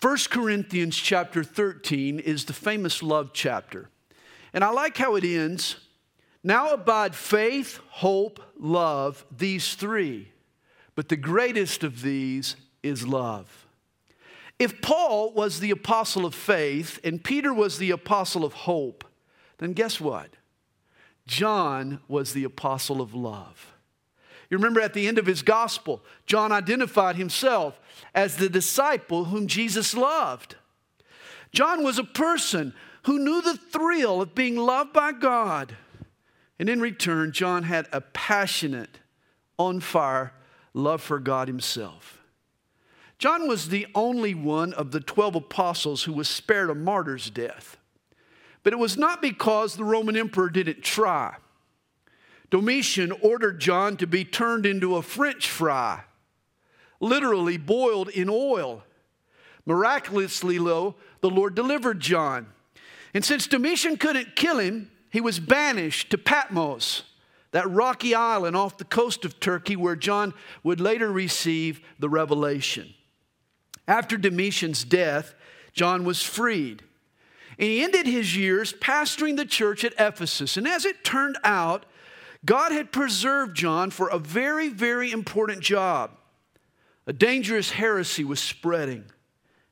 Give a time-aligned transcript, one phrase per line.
[0.00, 3.88] 1 Corinthians chapter 13 is the famous love chapter.
[4.52, 5.76] And I like how it ends.
[6.44, 10.32] Now abide faith, hope, love, these three.
[10.94, 13.66] But the greatest of these is love.
[14.58, 19.04] If Paul was the apostle of faith and Peter was the apostle of hope,
[19.58, 20.30] then guess what?
[21.26, 23.75] John was the apostle of love.
[24.50, 27.80] You remember at the end of his gospel, John identified himself
[28.14, 30.56] as the disciple whom Jesus loved.
[31.52, 35.76] John was a person who knew the thrill of being loved by God.
[36.58, 39.00] And in return, John had a passionate,
[39.58, 40.32] on fire
[40.74, 42.20] love for God himself.
[43.18, 47.78] John was the only one of the 12 apostles who was spared a martyr's death.
[48.62, 51.36] But it was not because the Roman emperor didn't try.
[52.50, 56.04] Domitian ordered John to be turned into a French fry,
[57.00, 58.84] literally boiled in oil.
[59.64, 62.46] Miraculously, though, the Lord delivered John.
[63.12, 67.02] And since Domitian couldn't kill him, he was banished to Patmos,
[67.50, 72.94] that rocky island off the coast of Turkey where John would later receive the revelation.
[73.88, 75.34] After Domitian's death,
[75.72, 76.82] John was freed.
[77.58, 80.56] And he ended his years pastoring the church at Ephesus.
[80.56, 81.86] And as it turned out,
[82.46, 86.12] God had preserved John for a very, very important job.
[87.06, 89.04] A dangerous heresy was spreading.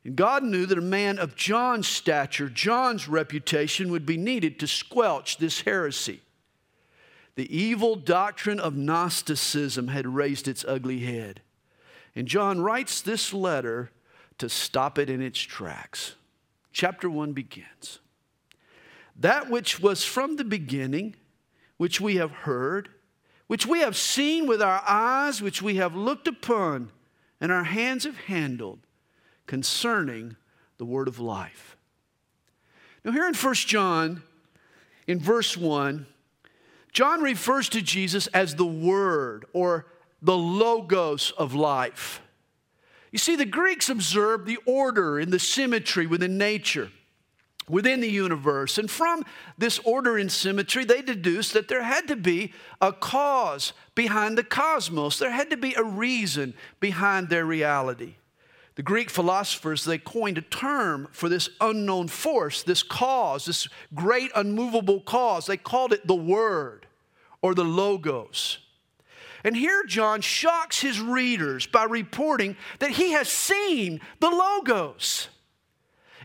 [0.04, 4.66] And God knew that a man of John's stature, John's reputation, would be needed to
[4.66, 6.20] squelch this heresy.
[7.36, 11.40] The evil doctrine of Gnosticism had raised its ugly head.
[12.14, 13.90] And John writes this letter
[14.38, 16.14] to stop it in its tracks.
[16.72, 18.00] Chapter 1 begins
[19.16, 21.16] That which was from the beginning,
[21.84, 22.88] which we have heard,
[23.46, 26.90] which we have seen with our eyes, which we have looked upon,
[27.42, 28.78] and our hands have handled
[29.46, 30.34] concerning
[30.78, 31.76] the word of life.
[33.04, 34.22] Now, here in 1 John,
[35.06, 36.06] in verse 1,
[36.90, 39.84] John refers to Jesus as the Word or
[40.22, 42.22] the Logos of life.
[43.12, 46.90] You see, the Greeks observed the order and the symmetry within nature,
[47.68, 48.78] within the universe.
[48.78, 49.24] And from
[49.56, 54.44] this order and symmetry, they deduced that there had to be a cause behind the
[54.44, 58.14] cosmos, there had to be a reason behind their reality.
[58.76, 64.32] The Greek philosophers, they coined a term for this unknown force, this cause, this great
[64.34, 65.46] unmovable cause.
[65.46, 66.86] They called it the Word
[67.40, 68.58] or the Logos.
[69.44, 75.28] And here John shocks his readers by reporting that he has seen the Logos.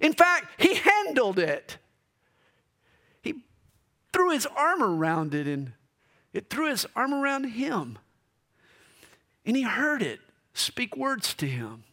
[0.01, 1.77] In fact, he handled it.
[3.21, 3.43] He
[4.13, 5.73] threw his arm around it and
[6.33, 7.97] it threw his arm around him.
[9.45, 10.19] And he heard it
[10.53, 11.83] speak words to him.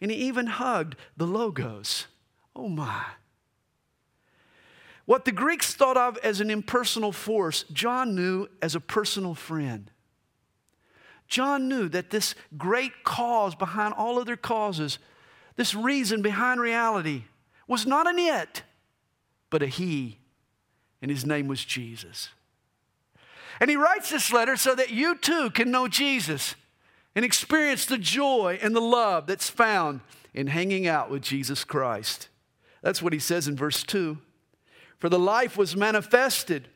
[0.00, 2.06] And he even hugged the Logos.
[2.54, 3.04] Oh my.
[5.04, 9.90] What the Greeks thought of as an impersonal force, John knew as a personal friend.
[11.28, 14.98] John knew that this great cause behind all other causes,
[15.56, 17.24] this reason behind reality,
[17.66, 18.62] was not an it,
[19.50, 20.18] but a he.
[21.02, 22.30] And his name was Jesus.
[23.60, 26.54] And he writes this letter so that you too can know Jesus
[27.14, 30.00] and experience the joy and the love that's found
[30.34, 32.28] in hanging out with Jesus Christ.
[32.82, 34.18] That's what he says in verse 2.
[34.98, 36.68] For the life was manifested,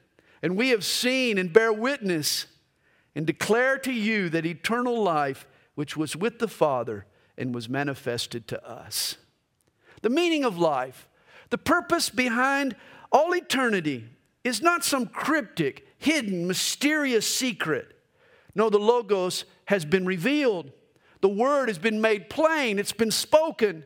[0.43, 2.47] and we have seen and bear witness
[3.15, 7.07] and declare to you that eternal life, which was with the Father
[7.41, 9.17] and was manifested to us.
[10.03, 11.09] The meaning of life,
[11.49, 12.77] the purpose behind
[13.11, 14.05] all eternity,
[14.45, 17.97] is not some cryptic, hidden, mysterious secret.
[18.55, 20.71] No, the Logos has been revealed.
[21.23, 23.85] The word has been made plain, it's been spoken.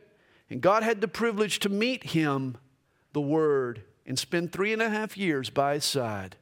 [0.49, 2.57] And God had the privilege to meet him,
[3.13, 6.35] the word, and spend three and a half years by his side.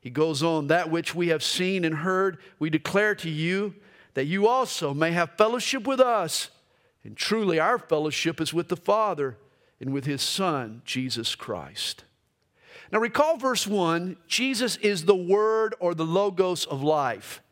[0.00, 3.74] He goes on, that which we have seen and heard, we declare to you
[4.14, 6.50] that you also may have fellowship with us.
[7.04, 9.38] And truly, our fellowship is with the Father
[9.80, 12.04] and with his Son, Jesus Christ.
[12.92, 17.42] Now, recall verse 1 Jesus is the Word or the Logos of life.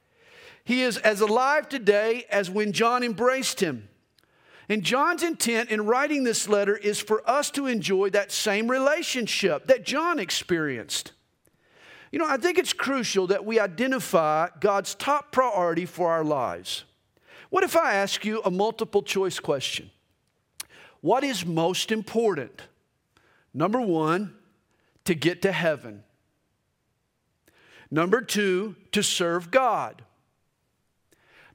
[0.62, 3.88] He is as alive today as when John embraced him.
[4.68, 9.66] And John's intent in writing this letter is for us to enjoy that same relationship
[9.66, 11.10] that John experienced.
[12.10, 16.84] You know, I think it's crucial that we identify God's top priority for our lives.
[17.50, 19.90] What if I ask you a multiple choice question?
[21.00, 22.62] What is most important?
[23.54, 24.34] Number one,
[25.04, 26.02] to get to heaven.
[27.90, 30.02] Number two, to serve God.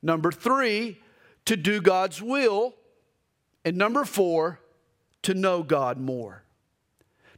[0.01, 0.99] Number three,
[1.45, 2.75] to do God's will.
[3.63, 4.59] And number four,
[5.23, 6.44] to know God more.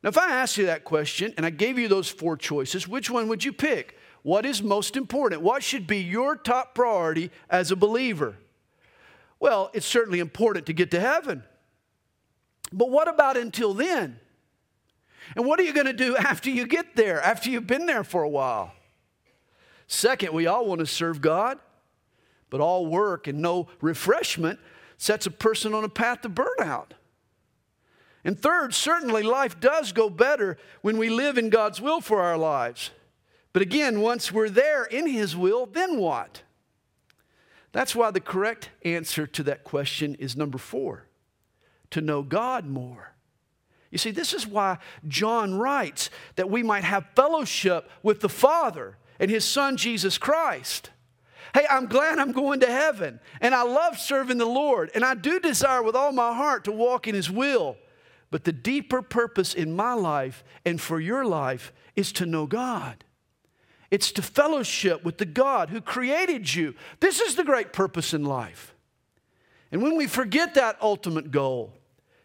[0.07, 3.09] Now, if I asked you that question and I gave you those four choices, which
[3.09, 3.97] one would you pick?
[4.23, 5.41] What is most important?
[5.41, 8.37] What should be your top priority as a believer?
[9.41, 11.43] Well, it's certainly important to get to heaven.
[12.71, 14.17] But what about until then?
[15.35, 18.05] And what are you going to do after you get there, after you've been there
[18.05, 18.71] for a while?
[19.87, 21.59] Second, we all want to serve God,
[22.49, 24.57] but all work and no refreshment
[24.95, 26.91] sets a person on a path to burnout.
[28.27, 32.37] And third, certainly life does go better when we live in God's will for our
[32.37, 32.91] lives.
[33.53, 36.41] But again, once we're there in His will, then what?
[37.71, 41.05] That's why the correct answer to that question is number four
[41.91, 43.13] to know God more.
[43.91, 48.97] You see, this is why John writes that we might have fellowship with the Father
[49.21, 50.89] and His Son, Jesus Christ.
[51.53, 55.15] Hey, I'm glad I'm going to heaven, and I love serving the Lord, and I
[55.15, 57.77] do desire with all my heart to walk in His will.
[58.29, 63.03] But the deeper purpose in my life and for your life is to know God.
[63.89, 66.75] It's to fellowship with the God who created you.
[66.99, 68.75] This is the great purpose in life.
[69.71, 71.73] And when we forget that ultimate goal,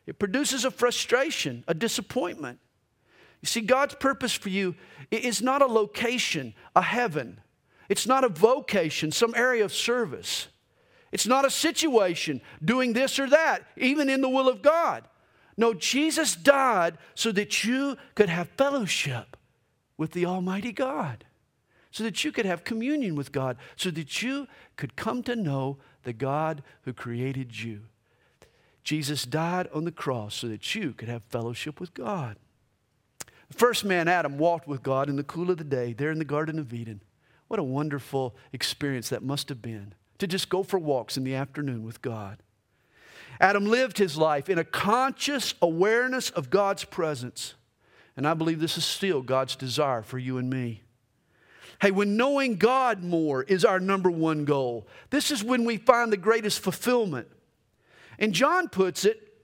[0.06, 2.58] it produces a frustration, a disappointment.
[3.40, 4.74] You see, God's purpose for you
[5.10, 7.40] is not a location, a heaven.
[7.88, 10.48] It's not a vocation, some area of service.
[11.12, 15.04] It's not a situation, doing this or that, even in the will of God.
[15.56, 19.36] No, Jesus died so that you could have fellowship
[19.96, 21.24] with the Almighty God,
[21.90, 25.78] so that you could have communion with God, so that you could come to know
[26.04, 27.82] the God who created you.
[28.82, 32.36] Jesus died on the cross so that you could have fellowship with God.
[33.48, 36.18] The first man, Adam, walked with God in the cool of the day there in
[36.18, 37.02] the Garden of Eden.
[37.48, 41.34] What a wonderful experience that must have been to just go for walks in the
[41.34, 42.42] afternoon with God.
[43.40, 47.54] Adam lived his life in a conscious awareness of God's presence.
[48.16, 50.82] And I believe this is still God's desire for you and me.
[51.80, 56.12] Hey, when knowing God more is our number one goal, this is when we find
[56.12, 57.26] the greatest fulfillment.
[58.18, 59.34] And John puts it,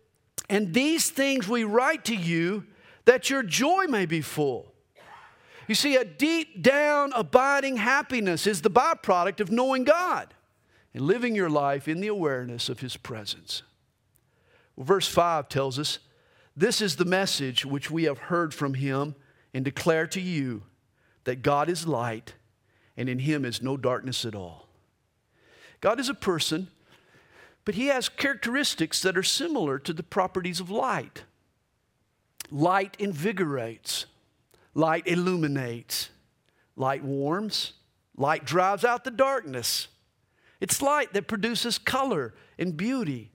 [0.49, 2.64] and these things we write to you
[3.06, 4.73] that your joy may be full.
[5.67, 10.32] You see, a deep down abiding happiness is the byproduct of knowing God
[10.94, 13.62] and living your life in the awareness of His presence.
[14.79, 15.99] Verse 5 tells us
[16.57, 19.15] this is the message which we have heard from Him
[19.53, 20.63] and declare to you
[21.25, 22.35] that God is light
[22.97, 24.69] and in Him is no darkness at all.
[25.81, 26.69] God is a person
[27.69, 31.25] but he has characteristics that are similar to the properties of light.
[32.51, 34.07] Light invigorates,
[34.73, 36.09] light illuminates,
[36.77, 37.75] light warms,
[38.17, 39.89] light drives out the darkness.
[40.63, 43.33] It's light that produces color and beauty.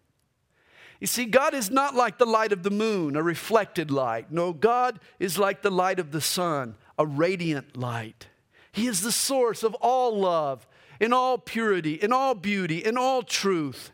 [1.04, 4.32] You see, God is not like the light of the moon, a reflected light.
[4.32, 8.28] No, God is like the light of the sun, a radiant light.
[8.72, 10.66] He is the source of all love,
[11.02, 13.92] in all purity, in all beauty, in all truth.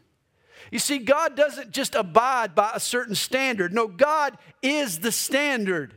[0.71, 3.73] You see, God doesn't just abide by a certain standard.
[3.73, 5.95] No, God is the standard.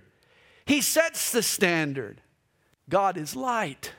[0.65, 2.23] He sets the standard.
[2.89, 3.93] God is light.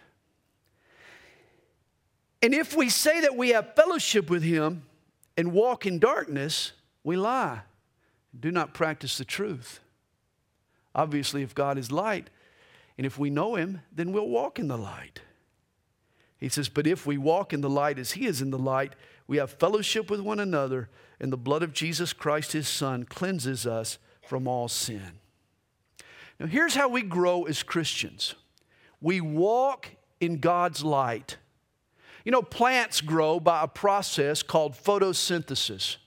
[2.41, 4.87] And if we say that we have fellowship with Him
[5.37, 6.71] and walk in darkness,
[7.03, 7.61] we lie.
[8.37, 9.79] Do not practice the truth.
[10.95, 12.29] Obviously, if God is light,
[12.97, 15.21] and if we know Him, then we'll walk in the light.
[16.37, 18.93] He says, But if we walk in the light as He is in the light,
[19.27, 23.65] we have fellowship with one another, and the blood of Jesus Christ, his Son, cleanses
[23.65, 25.19] us from all sin.
[26.39, 28.35] Now, here's how we grow as Christians
[29.01, 31.37] we walk in God's light.
[32.25, 35.97] You know, plants grow by a process called photosynthesis.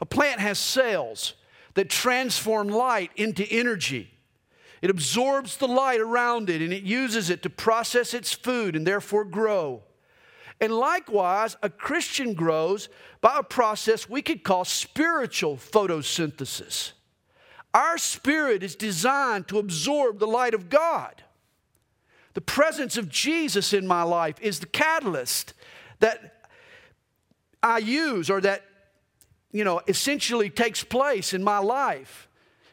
[0.00, 1.34] A plant has cells
[1.74, 4.10] that transform light into energy.
[4.82, 8.86] It absorbs the light around it and it uses it to process its food and
[8.86, 9.82] therefore grow.
[10.60, 12.88] And likewise, a Christian grows
[13.20, 16.92] by a process we could call spiritual photosynthesis.
[17.72, 21.22] Our spirit is designed to absorb the light of God.
[22.34, 25.54] The presence of Jesus in my life is the catalyst
[26.00, 26.46] that
[27.62, 28.64] I use or that,
[29.54, 32.28] you know, essentially takes place in my life.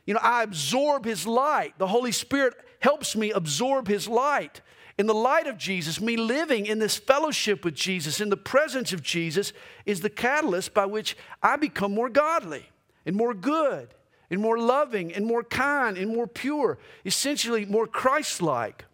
[0.05, 1.77] You know, I absorb His light.
[1.77, 4.59] The Holy Spirit helps me absorb His light
[5.01, 8.93] in the light of Jesus, me living in this fellowship with Jesus, in the presence
[8.93, 9.51] of Jesus,
[9.83, 12.67] is the catalyst by which I become more godly
[13.03, 13.95] and more good
[14.29, 18.85] and more loving and more kind and more pure, essentially more Christ like.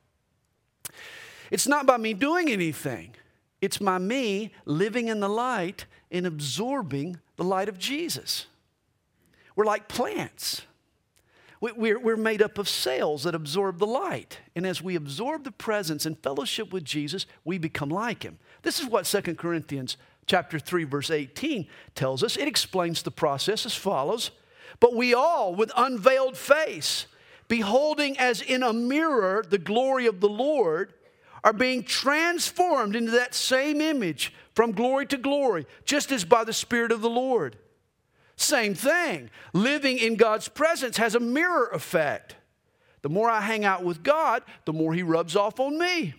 [1.52, 3.14] It's not by me doing anything,
[3.60, 8.48] it's by me living in the light and absorbing the light of Jesus.
[9.56, 10.64] we're like plants.
[11.60, 14.40] We're, made up of cells that absorb the light.
[14.56, 18.38] And as we absorb the presence and fellowship with Jesus, we become like him.
[18.62, 19.98] This is what 2 Corinthians
[20.28, 22.38] chapter 3, verse 18 tells us.
[22.38, 24.30] It explains the process as follows.
[24.80, 27.08] But we all, with unveiled face,
[27.48, 30.94] beholding as in a mirror the glory of the Lord,
[31.44, 36.52] are being transformed into that same image from glory to glory, just as by the
[36.52, 37.60] Spirit of the Lord.
[38.38, 39.30] Same thing.
[39.54, 42.38] Living in God's presence has a mirror effect.
[43.04, 46.16] The more I hang out with God, the more He rubs off on me.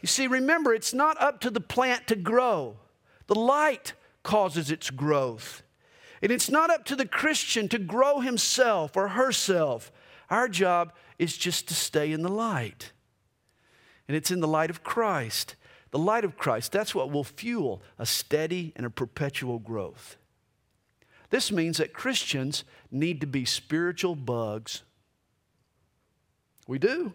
[0.00, 2.78] You see, remember, it's not up to the plant to grow,
[3.26, 5.62] the light causes its growth.
[6.22, 9.92] And it's not up to the Christian to grow himself or herself.
[10.30, 12.92] Our job is just to stay in the light.
[14.08, 15.54] And it's in the light of Christ.
[15.96, 20.18] The light of Christ, that's what will fuel a steady and a perpetual growth.
[21.30, 24.82] This means that Christians need to be spiritual bugs.
[26.66, 27.14] We do.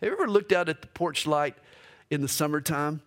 [0.00, 1.54] Have you ever looked out at the porch light
[2.10, 3.02] in the summertime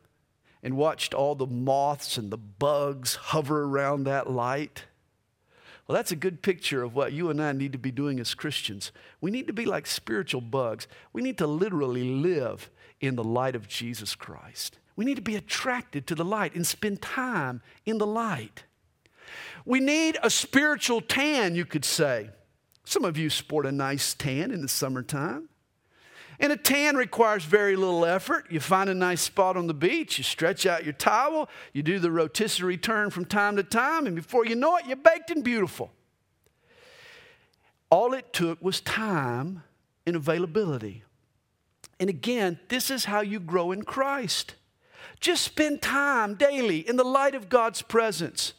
[0.63, 4.86] and watched all the moths and the bugs hover around that light?
[5.87, 8.33] Well, that's a good picture of what you and I need to be doing as
[8.33, 8.91] Christians.
[9.19, 10.87] We need to be like spiritual bugs.
[11.11, 12.69] We need to literally live
[13.01, 14.79] in the light of Jesus Christ.
[14.95, 18.63] We need to be attracted to the light and spend time in the light.
[19.65, 22.29] We need a spiritual tan, you could say.
[22.85, 25.49] Some of you sport a nice tan in the summertime.
[26.43, 28.47] And a tan requires very little effort.
[28.50, 32.00] You find a nice spot on the beach, you stretch out your towel, you do
[32.00, 35.41] the rotisserie turn from time to time, and before you know it, you're baked and
[35.41, 35.89] beautiful.
[37.89, 39.63] All it took was time
[40.05, 41.03] and availability.
[41.97, 44.55] And again, this is how you grow in Christ.
[45.21, 48.51] Just spend time daily in the light of God's presence.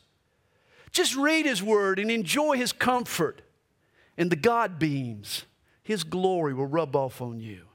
[0.91, 3.43] Just read His Word and enjoy His comfort.
[4.17, 5.45] And the God beams,
[5.83, 7.67] His glory will rub off on you.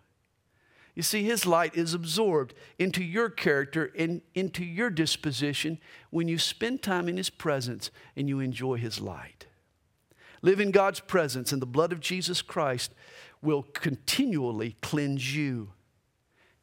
[0.99, 5.79] You see, His light is absorbed into your character and into your disposition
[6.09, 9.45] when you spend time in His presence and you enjoy His light.
[10.41, 12.93] Live in God's presence, and the blood of Jesus Christ
[13.41, 15.69] will continually cleanse you,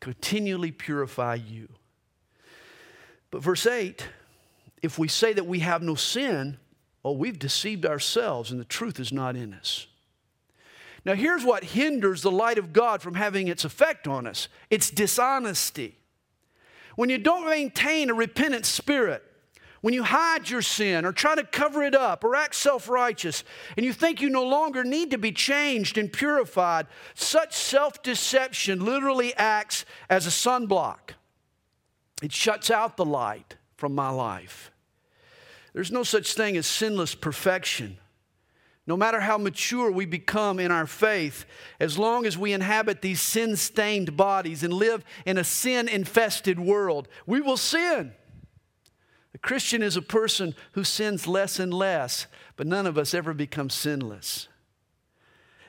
[0.00, 1.70] continually purify you.
[3.30, 4.06] But verse 8
[4.82, 6.58] if we say that we have no sin,
[7.02, 9.86] oh, we've deceived ourselves and the truth is not in us.
[11.06, 14.90] Now, here's what hinders the light of God from having its effect on us it's
[14.90, 15.96] dishonesty.
[16.96, 19.22] When you don't maintain a repentant spirit,
[19.82, 23.44] when you hide your sin or try to cover it up or act self righteous,
[23.76, 28.84] and you think you no longer need to be changed and purified, such self deception
[28.84, 31.10] literally acts as a sunblock.
[32.20, 34.72] It shuts out the light from my life.
[35.72, 37.98] There's no such thing as sinless perfection.
[38.86, 41.44] No matter how mature we become in our faith,
[41.80, 46.60] as long as we inhabit these sin stained bodies and live in a sin infested
[46.60, 48.12] world, we will sin.
[49.34, 53.34] A Christian is a person who sins less and less, but none of us ever
[53.34, 54.48] become sinless.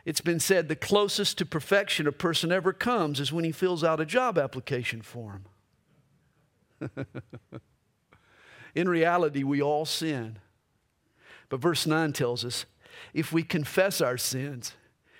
[0.05, 3.83] It's been said the closest to perfection a person ever comes is when he fills
[3.83, 5.45] out a job application form.
[8.75, 10.38] In reality, we all sin.
[11.50, 12.65] But verse 9 tells us
[13.13, 14.74] if we confess our sins,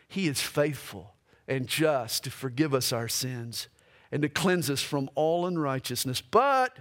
[0.08, 1.16] He is faithful
[1.48, 3.68] and just to forgive us our sins
[4.12, 6.22] and to cleanse us from all unrighteousness.
[6.22, 6.78] But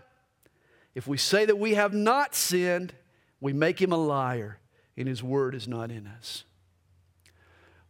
[0.95, 2.95] if we say that we have not sinned,
[3.41, 4.59] we make Him a liar,
[4.97, 6.45] and His word is not in us.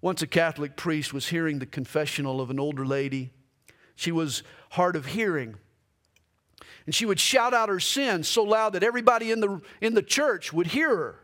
[0.00, 3.30] Once a Catholic priest was hearing the confessional of an older lady.
[3.94, 5.56] She was hard of hearing
[6.86, 10.02] and she would shout out her sins so loud that everybody in the, in the
[10.02, 11.20] church would hear her.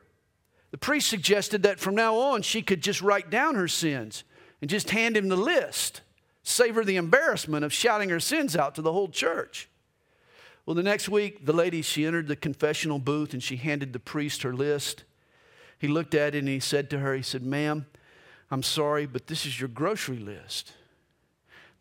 [0.73, 4.25] The priest suggested that from now on she could just write down her sins
[4.61, 6.01] and just hand him the list,
[6.43, 9.69] save her the embarrassment of shouting her sins out to the whole church.
[10.65, 13.99] Well, the next week, the lady, she entered the confessional booth and she handed the
[13.99, 15.05] priest her list.
[15.79, 17.87] He looked at it and he said to her, he said, Ma'am,
[18.51, 20.73] I'm sorry, but this is your grocery list.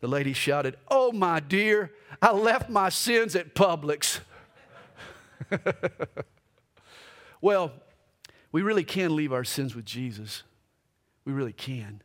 [0.00, 4.20] The lady shouted, Oh, my dear, I left my sins at Publix.
[7.40, 7.72] well,
[8.52, 10.44] we really can leave our sins with Jesus.
[11.24, 12.02] We really can.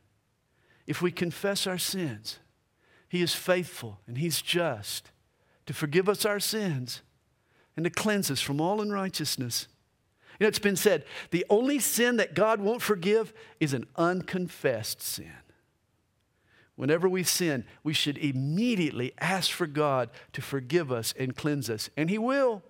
[0.86, 2.38] If we confess our sins,
[3.08, 5.10] He is faithful and He's just
[5.66, 7.02] to forgive us our sins
[7.76, 9.68] and to cleanse us from all unrighteousness.
[10.40, 15.02] You know, it's been said the only sin that God won't forgive is an unconfessed
[15.02, 15.32] sin.
[16.76, 21.90] Whenever we sin, we should immediately ask for God to forgive us and cleanse us,
[21.96, 22.62] and He will.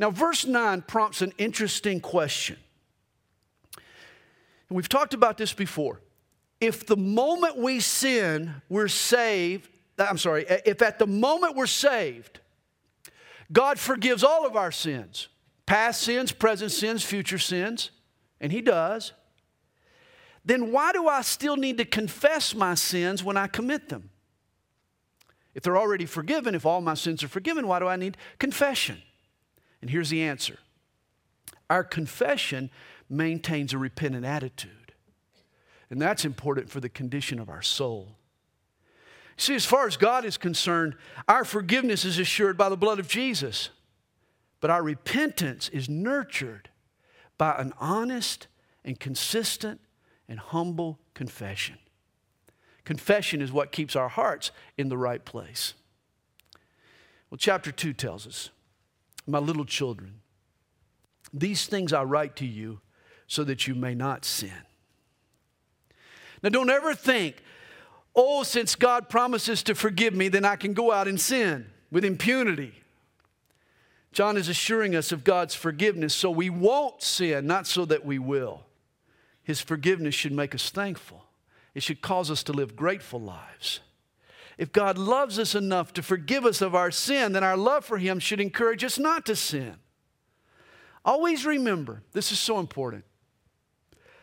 [0.00, 2.56] Now, verse 9 prompts an interesting question.
[4.70, 6.00] We've talked about this before.
[6.58, 11.54] If the moment we sin, we're saved, uh, I'm sorry, uh, if at the moment
[11.54, 12.40] we're saved,
[13.52, 15.28] God forgives all of our sins
[15.66, 17.90] past sins, present sins, future sins,
[18.40, 19.12] and He does.
[20.46, 24.08] Then why do I still need to confess my sins when I commit them?
[25.54, 29.02] If they're already forgiven, if all my sins are forgiven, why do I need confession?
[29.80, 30.58] And here's the answer
[31.68, 32.70] our confession
[33.08, 34.92] maintains a repentant attitude.
[35.88, 38.16] And that's important for the condition of our soul.
[39.36, 40.94] See, as far as God is concerned,
[41.26, 43.70] our forgiveness is assured by the blood of Jesus.
[44.60, 46.68] But our repentance is nurtured
[47.38, 48.46] by an honest
[48.84, 49.80] and consistent
[50.28, 51.78] and humble confession.
[52.84, 55.74] Confession is what keeps our hearts in the right place.
[57.30, 58.50] Well, chapter 2 tells us,
[59.30, 60.20] My little children,
[61.32, 62.80] these things I write to you
[63.26, 64.52] so that you may not sin.
[66.42, 67.42] Now, don't ever think,
[68.16, 72.04] oh, since God promises to forgive me, then I can go out and sin with
[72.04, 72.74] impunity.
[74.12, 78.18] John is assuring us of God's forgiveness so we won't sin, not so that we
[78.18, 78.62] will.
[79.42, 81.24] His forgiveness should make us thankful,
[81.74, 83.80] it should cause us to live grateful lives.
[84.60, 87.96] If God loves us enough to forgive us of our sin, then our love for
[87.96, 89.76] Him should encourage us not to sin.
[91.02, 93.06] Always remember, this is so important.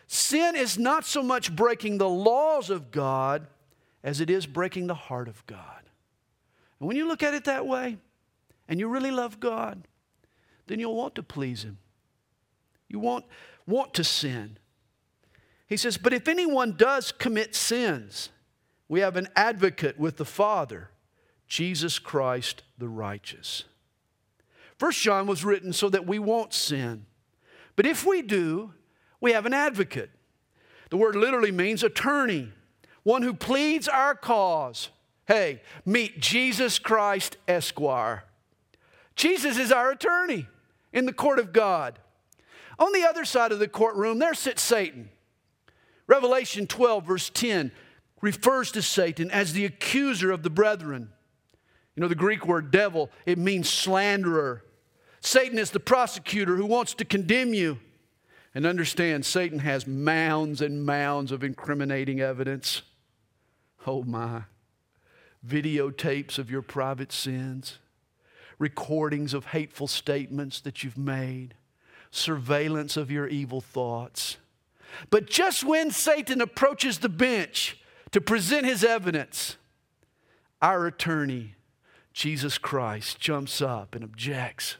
[0.06, 3.48] Sin is not so much breaking the laws of God
[4.04, 5.82] as it is breaking the heart of God.
[6.80, 7.98] And when you look at it that way,
[8.70, 9.88] and you really love God,
[10.68, 11.80] then you'll want to please Him.
[12.88, 13.26] You won't
[13.66, 14.60] want to sin.
[15.66, 18.30] He says, But if anyone does commit sins,
[18.90, 20.90] we have an advocate with the Father,
[21.48, 23.64] Jesus Christ the righteous.
[24.78, 27.06] First John was written so that we won't sin.
[27.76, 28.74] But if we do,
[29.20, 30.12] we have an advocate.
[30.90, 32.52] The word literally means attorney,
[33.04, 34.90] one who pleads our cause.
[35.26, 38.24] Hey, meet Jesus Christ, Esquire.
[39.16, 40.48] Jesus is our attorney
[40.94, 42.00] in the court of God.
[42.80, 45.10] On the other side of the courtroom, there sits Satan.
[46.06, 47.72] Revelation 12, verse 10,
[48.22, 51.10] refers to Satan as the accuser of the brethren.
[51.96, 54.64] You know, the Greek word devil, it means slanderer.
[55.20, 57.80] Satan is the prosecutor who wants to condemn you.
[58.54, 62.82] And understand, Satan has mounds and mounds of incriminating evidence.
[63.86, 64.44] Oh my.
[65.46, 67.78] Videotapes of your private sins,
[68.58, 71.54] recordings of hateful statements that you've made,
[72.10, 74.38] surveillance of your evil thoughts.
[75.10, 77.78] But just when Satan approaches the bench
[78.12, 79.58] to present his evidence,
[80.62, 81.56] our attorney,
[82.14, 84.78] Jesus Christ, jumps up and objects.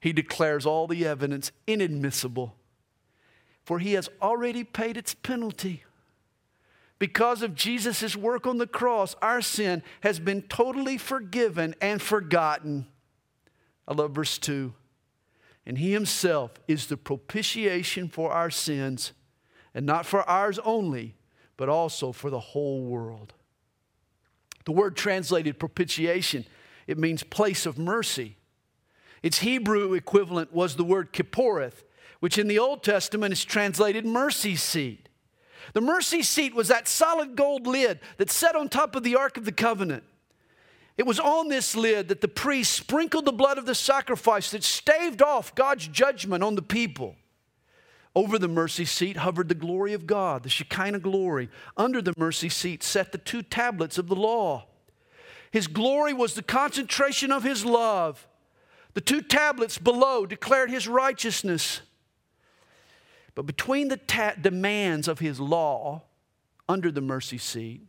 [0.00, 2.54] He declares all the evidence inadmissible
[3.68, 5.84] for he has already paid its penalty.
[6.98, 12.86] Because of Jesus' work on the cross, our sin has been totally forgiven and forgotten.
[13.86, 14.72] I love verse 2.
[15.66, 19.12] And he himself is the propitiation for our sins,
[19.74, 21.14] and not for ours only,
[21.58, 23.34] but also for the whole world.
[24.64, 26.46] The word translated propitiation,
[26.86, 28.36] it means place of mercy.
[29.22, 31.84] Its Hebrew equivalent was the word kipporeth,
[32.20, 35.08] which in the Old Testament is translated mercy seat.
[35.74, 39.36] The mercy seat was that solid gold lid that sat on top of the Ark
[39.36, 40.04] of the Covenant.
[40.96, 44.64] It was on this lid that the priest sprinkled the blood of the sacrifice that
[44.64, 47.16] staved off God's judgment on the people.
[48.18, 51.48] Over the mercy seat hovered the glory of God, the Shekinah glory.
[51.76, 54.66] Under the mercy seat sat the two tablets of the law.
[55.52, 58.26] His glory was the concentration of his love.
[58.94, 61.80] The two tablets below declared his righteousness.
[63.36, 66.02] But between the ta- demands of his law
[66.68, 67.82] under the mercy seat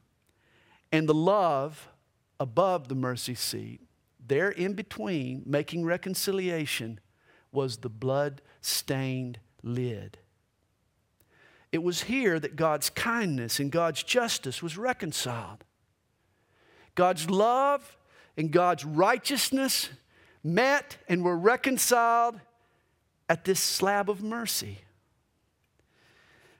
[0.91, 1.89] and the love
[2.39, 3.81] above the mercy seat,
[4.23, 6.99] there in between, making reconciliation,
[7.51, 10.17] was the blood stained lid.
[11.71, 15.63] It was here that God's kindness and God's justice was reconciled.
[16.95, 17.97] God's love
[18.35, 19.89] and God's righteousness
[20.43, 22.39] met and were reconciled
[23.27, 24.79] at this slab of mercy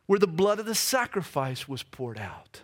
[0.06, 2.62] where the blood of the sacrifice was poured out.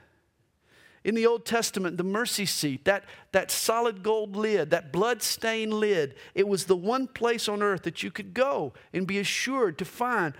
[1.06, 5.72] In the Old Testament, the mercy seat, that, that solid gold lid, that blood stained
[5.72, 9.78] lid, it was the one place on earth that you could go and be assured
[9.78, 10.34] to find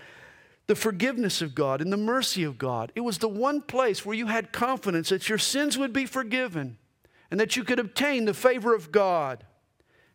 [0.66, 2.90] the forgiveness of God and the mercy of God.
[2.96, 6.78] It was the one place where you had confidence that your sins would be forgiven
[7.30, 9.44] and that you could obtain the favor of God.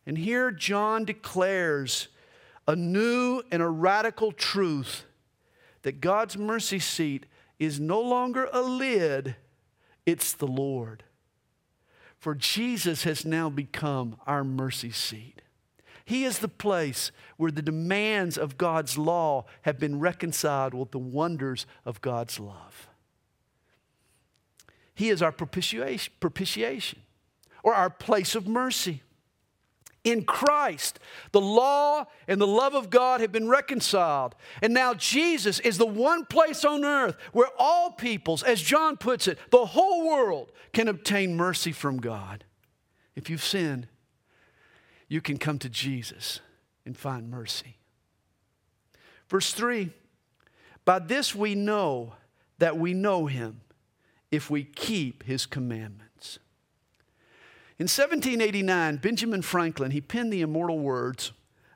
[0.06, 2.10] And here John declares
[2.68, 5.06] a new and a radical truth
[5.84, 7.26] that God's mercy seat
[7.58, 9.38] is no longer a lid,
[10.06, 11.04] it's the Lord.
[12.18, 15.42] For Jesus has now become our mercy seat.
[16.06, 21.00] He is the place where the demands of God's law have been reconciled with the
[21.00, 22.90] wonders of God's love.
[24.94, 27.00] He is our propitiation, propitiation
[27.64, 29.04] or our place of mercy.
[30.04, 31.00] In Christ,
[31.32, 34.34] the law and the love of God have been reconciled.
[34.62, 39.28] And now Jesus is the one place on earth where all peoples, as John puts
[39.28, 42.46] it, the whole world can obtain mercy from God.
[43.16, 43.88] If you've sinned,
[45.08, 46.40] you can come to Jesus
[46.86, 47.78] and find mercy.
[49.28, 49.92] Verse 3
[50.84, 52.14] By this we know
[52.58, 53.62] that we know him
[54.32, 56.11] if we keep his commandments.
[57.82, 61.32] In 1789, Benjamin Franklin, he penned the immortal words,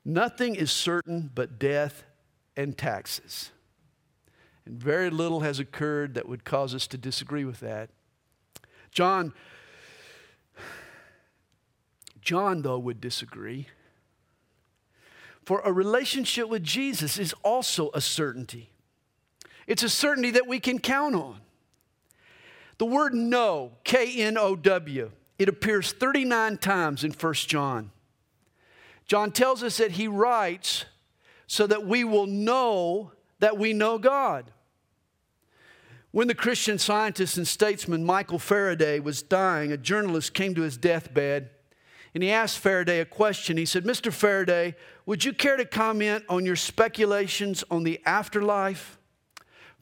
[0.06, 2.04] Nothing is certain but death
[2.56, 3.50] and taxes.
[4.68, 7.90] And very little has occurred that would cause us to disagree with that.
[8.92, 9.34] John,
[12.22, 13.70] John, though, would disagree.
[15.44, 18.70] For a relationship with Jesus is also a certainty.
[19.66, 21.42] It's a certainty that we can count on.
[22.78, 27.92] The word know, K N O W, it appears 39 times in 1 John.
[29.06, 30.86] John tells us that he writes
[31.48, 34.52] so that we will know that we know God.
[36.12, 40.78] When the Christian scientist and statesman Michael Faraday was dying, a journalist came to his
[40.78, 41.50] deathbed
[42.14, 43.58] and he asked Faraday a question.
[43.58, 44.12] He said, Mr.
[44.12, 48.98] Faraday, would you care to comment on your speculations on the afterlife?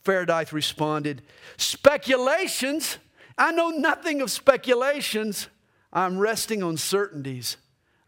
[0.01, 1.21] Faraday responded,
[1.57, 2.97] Speculations?
[3.37, 5.47] I know nothing of speculations.
[5.91, 7.57] I'm resting on certainties.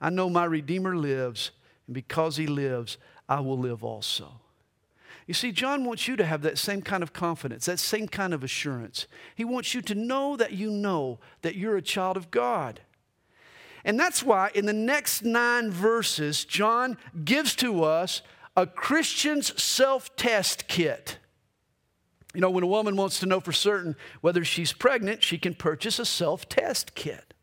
[0.01, 1.51] I know my Redeemer lives,
[1.87, 4.39] and because he lives, I will live also.
[5.27, 8.33] You see, John wants you to have that same kind of confidence, that same kind
[8.33, 9.07] of assurance.
[9.33, 12.81] He wants you to know that you know that you're a child of God.
[13.83, 18.21] And that's why in the next nine verses, John gives to us
[18.55, 21.17] a Christian's self test kit.
[22.35, 25.55] You know, when a woman wants to know for certain whether she's pregnant, she can
[25.55, 27.33] purchase a self test kit.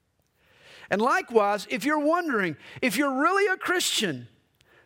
[0.90, 4.28] And likewise, if you're wondering if you're really a Christian,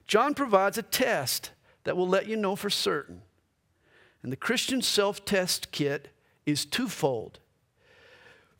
[0.07, 1.51] John provides a test
[1.85, 3.23] that will let you know for certain.
[4.23, 6.09] And the Christian self test kit
[6.47, 7.40] is twofold.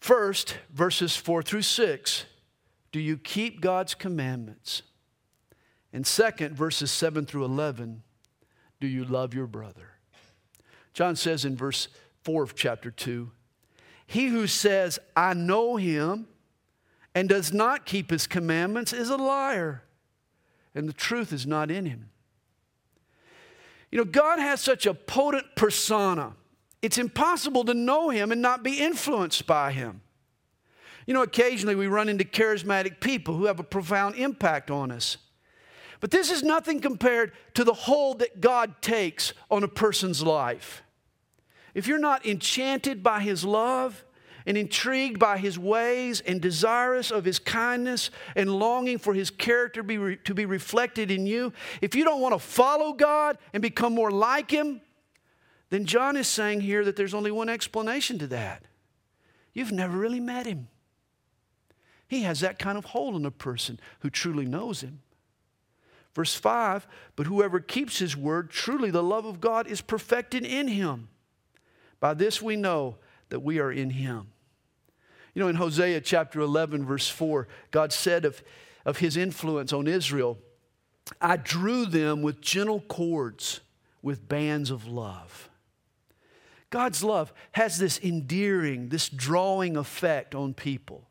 [0.01, 2.25] First, verses 4 through 6
[2.93, 4.83] do you keep God's commandments?
[5.93, 8.03] And second, verses 7 through 11
[8.81, 9.96] do you love your brother?
[10.97, 11.89] John says in verse
[12.23, 13.31] 4 of chapter 2
[14.07, 16.27] He who says, I know him,
[17.15, 19.83] and does not keep his commandments is a liar,
[20.75, 22.09] and the truth is not in him.
[23.91, 26.33] You know, God has such a potent persona,
[26.81, 30.01] it's impossible to know him and not be influenced by him.
[31.07, 35.19] You know, occasionally we run into charismatic people who have a profound impact on us.
[36.01, 40.83] But this is nothing compared to the hold that God takes on a person's life
[41.77, 44.07] if you're not enchanted by His love
[44.47, 49.83] and intrigued by His ways and desirous of His kindness and longing for His character
[49.83, 53.62] be re- to be reflected in you, if you don't want to follow God and
[53.62, 54.81] become more like Him,
[55.69, 58.62] then John is saying here that there's only one explanation to that.
[59.53, 60.69] You've never really met Him.
[62.09, 65.03] He has that kind of hold on a person who truly knows Him.
[66.15, 66.87] Verse 5
[67.17, 71.09] But whoever keeps His word, truly the love of God is perfected in Him.
[72.01, 72.97] By this we know
[73.29, 74.29] that we are in him.
[75.35, 78.43] You know, in Hosea chapter 11, verse 4, God said of,
[78.85, 80.39] of his influence on Israel,
[81.21, 83.61] I drew them with gentle cords,
[84.03, 85.51] with bands of love.
[86.71, 91.09] God's love has this endearing, this drawing effect on people.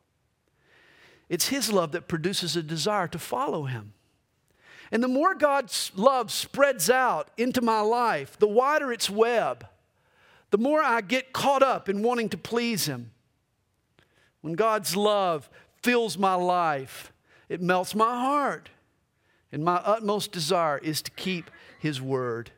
[1.29, 3.93] It's His love that produces a desire to follow Him.
[4.91, 9.65] And the more God's love spreads out into my life, the wider its web,
[10.51, 13.11] the more I get caught up in wanting to please Him.
[14.41, 15.49] When God's love
[15.81, 17.11] fills my life,
[17.49, 18.69] it melts my heart.
[19.51, 22.51] And my utmost desire is to keep His word.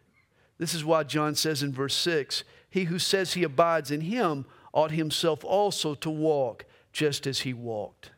[0.58, 4.46] This is why John says in verse 6 He who says he abides in Him
[4.74, 8.12] ought himself also to walk just as He walked.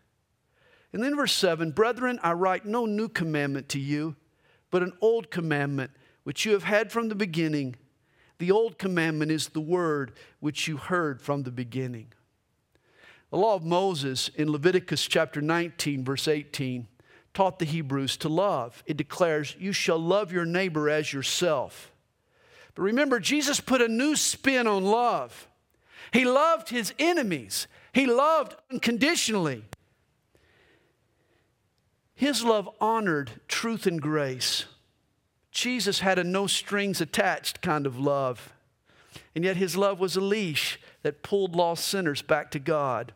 [0.91, 4.15] And then verse 7 Brethren, I write no new commandment to you,
[4.71, 5.91] but an old commandment
[6.23, 7.75] which you have had from the beginning.
[8.39, 12.07] The old commandment is the word which you heard from the beginning.
[13.29, 16.87] The law of Moses in Leviticus chapter 19, verse 18,
[17.33, 18.81] taught the Hebrews to love.
[18.85, 21.91] It declares, You shall love your neighbor as yourself.
[22.73, 25.47] But remember, Jesus put a new spin on love.
[26.11, 29.63] He loved his enemies, he loved unconditionally.
[32.15, 34.65] His love honored truth and grace.
[35.51, 38.53] Jesus had a no strings attached kind of love.
[39.35, 43.13] And yet his love was a leash that pulled lost sinners back to God.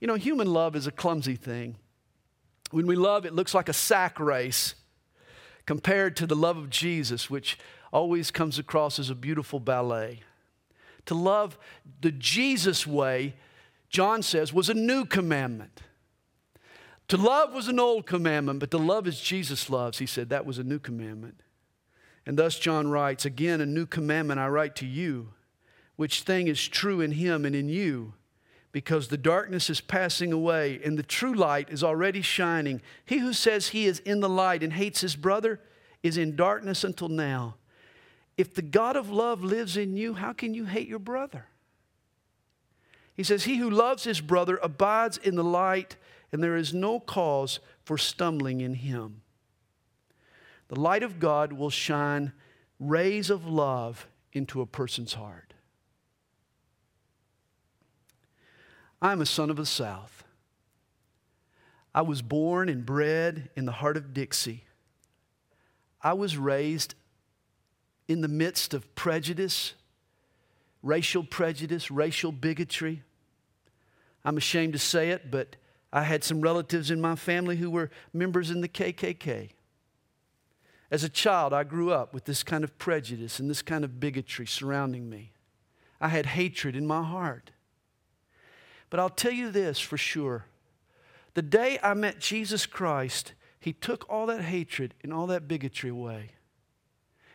[0.00, 1.76] You know, human love is a clumsy thing.
[2.70, 4.74] When we love, it looks like a sack race
[5.66, 7.58] compared to the love of Jesus, which
[7.92, 10.20] always comes across as a beautiful ballet.
[11.06, 11.58] To love
[12.00, 13.34] the Jesus way,
[13.88, 15.80] John says, was a new commandment.
[17.08, 20.44] To love was an old commandment, but to love as Jesus loves, he said, that
[20.44, 21.40] was a new commandment.
[22.28, 25.30] And thus John writes, Again, a new commandment I write to you,
[25.96, 28.12] which thing is true in him and in you,
[28.70, 32.82] because the darkness is passing away and the true light is already shining.
[33.06, 35.58] He who says he is in the light and hates his brother
[36.02, 37.54] is in darkness until now.
[38.36, 41.46] If the God of love lives in you, how can you hate your brother?
[43.14, 45.96] He says, He who loves his brother abides in the light,
[46.30, 49.22] and there is no cause for stumbling in him.
[50.68, 52.32] The light of God will shine
[52.78, 55.54] rays of love into a person's heart.
[59.00, 60.24] I'm a son of the South.
[61.94, 64.64] I was born and bred in the heart of Dixie.
[66.02, 66.94] I was raised
[68.06, 69.74] in the midst of prejudice,
[70.82, 73.02] racial prejudice, racial bigotry.
[74.24, 75.56] I'm ashamed to say it, but
[75.92, 79.50] I had some relatives in my family who were members in the KKK.
[80.90, 84.00] As a child, I grew up with this kind of prejudice and this kind of
[84.00, 85.32] bigotry surrounding me.
[86.00, 87.50] I had hatred in my heart.
[88.88, 90.46] But I'll tell you this for sure.
[91.34, 95.90] The day I met Jesus Christ, He took all that hatred and all that bigotry
[95.90, 96.30] away.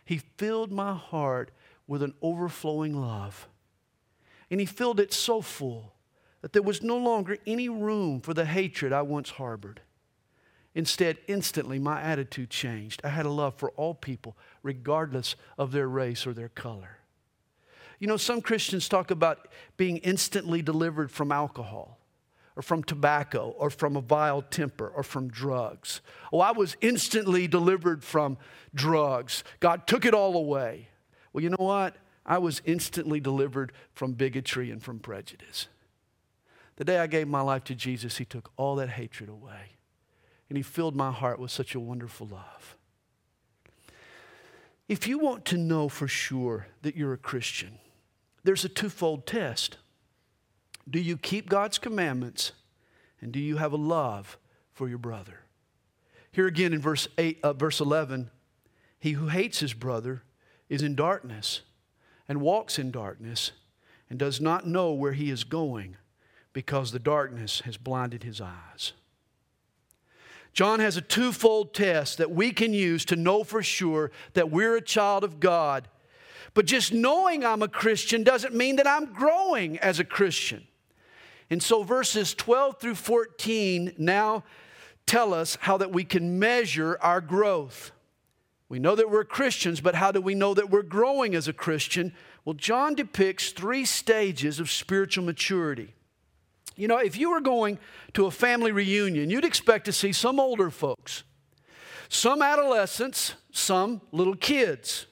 [0.04, 1.52] He filled my heart
[1.88, 3.48] with an overflowing love.
[4.50, 5.94] And He filled it so full
[6.42, 9.82] that there was no longer any room for the hatred I once harbored.
[10.76, 13.02] Instead, instantly, my attitude changed.
[13.04, 16.98] I had a love for all people, regardless of their race or their color.
[18.00, 22.00] You know, some Christians talk about being instantly delivered from alcohol
[22.56, 26.02] or from tobacco or from a vile temper or from drugs.
[26.32, 28.38] Oh, I was instantly delivered from
[28.74, 29.44] drugs.
[29.60, 30.90] God took it all away.
[31.32, 31.96] Well, you know what?
[32.26, 35.68] I was instantly delivered from bigotry and from prejudice.
[36.78, 39.74] The day I gave my life to Jesus, He took all that hatred away
[40.54, 42.78] and He filled my heart with such a wonderful love.
[44.88, 47.80] If you want to know for sure that you're a Christian,
[48.44, 49.78] there's a twofold test.
[50.88, 52.52] Do you keep God's commandments?
[53.20, 54.38] And do you have a love
[54.74, 55.40] for your brother?
[56.32, 58.30] Here again in verse, eight, uh, verse 11,
[59.00, 60.22] he who hates his brother
[60.70, 61.62] is in darkness
[62.30, 63.54] and walks in darkness
[64.08, 65.98] and does not know where he is going
[66.54, 68.94] because the darkness has blinded his eyes.
[70.54, 74.76] John has a twofold test that we can use to know for sure that we're
[74.76, 75.88] a child of God.
[76.54, 80.68] But just knowing I'm a Christian doesn't mean that I'm growing as a Christian.
[81.50, 84.44] And so verses 12 through 14 now
[85.08, 87.92] tell us how that we can measure our growth.
[88.70, 91.54] We know that we're Christians, but how do we know that we're growing as a
[91.54, 92.14] Christian?
[92.46, 95.94] Well, John depicts three stages of spiritual maturity.
[96.76, 97.80] You know, if you were going
[98.14, 101.24] to a family reunion, you'd expect to see some older folks,
[102.10, 105.06] some adolescents, some little kids.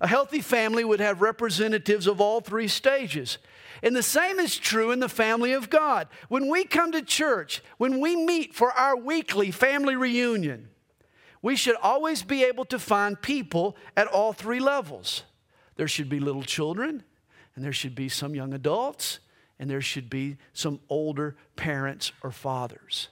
[0.00, 3.38] A healthy family would have representatives of all three stages.
[3.82, 6.08] And the same is true in the family of God.
[6.28, 10.68] When we come to church, when we meet for our weekly family reunion,
[11.42, 15.22] we should always be able to find people at all three levels.
[15.76, 17.04] There should be little children,
[17.54, 19.20] and there should be some young adults,
[19.58, 23.08] and there should be some older parents or fathers.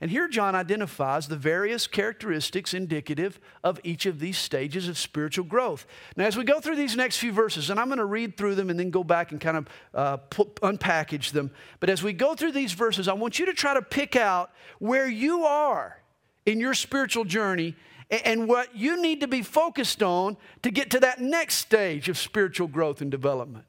[0.00, 5.46] And here John identifies the various characteristics indicative of each of these stages of spiritual
[5.46, 5.86] growth.
[6.16, 8.56] Now, as we go through these next few verses, and I'm going to read through
[8.56, 11.50] them and then go back and kind of uh, put, unpackage them,
[11.80, 14.50] but as we go through these verses, I want you to try to pick out
[14.78, 16.02] where you are
[16.44, 17.74] in your spiritual journey
[18.10, 22.18] and what you need to be focused on to get to that next stage of
[22.18, 23.64] spiritual growth and development.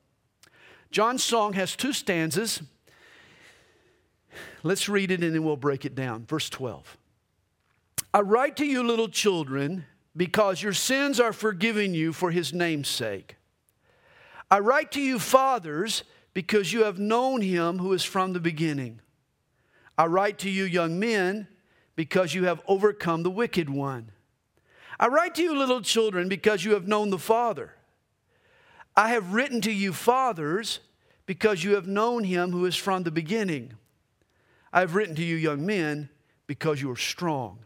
[0.91, 2.61] John's song has two stanzas.
[4.63, 6.25] Let's read it and then we'll break it down.
[6.25, 6.97] Verse 12.
[8.13, 12.87] I write to you, little children, because your sins are forgiven you for his name's
[12.87, 13.35] sake.
[14.49, 19.01] I write to you, fathers, because you have known him who is from the beginning.
[19.97, 21.47] I write to you, young men,
[21.95, 24.11] because you have overcome the wicked one.
[24.99, 27.73] I write to you, little children, because you have known the Father.
[28.97, 30.79] I have written to you, fathers,
[31.27, 33.73] because you have known him who is from the beginning.
[34.73, 36.09] I have written to you, young men,
[36.47, 37.59] because you are strong,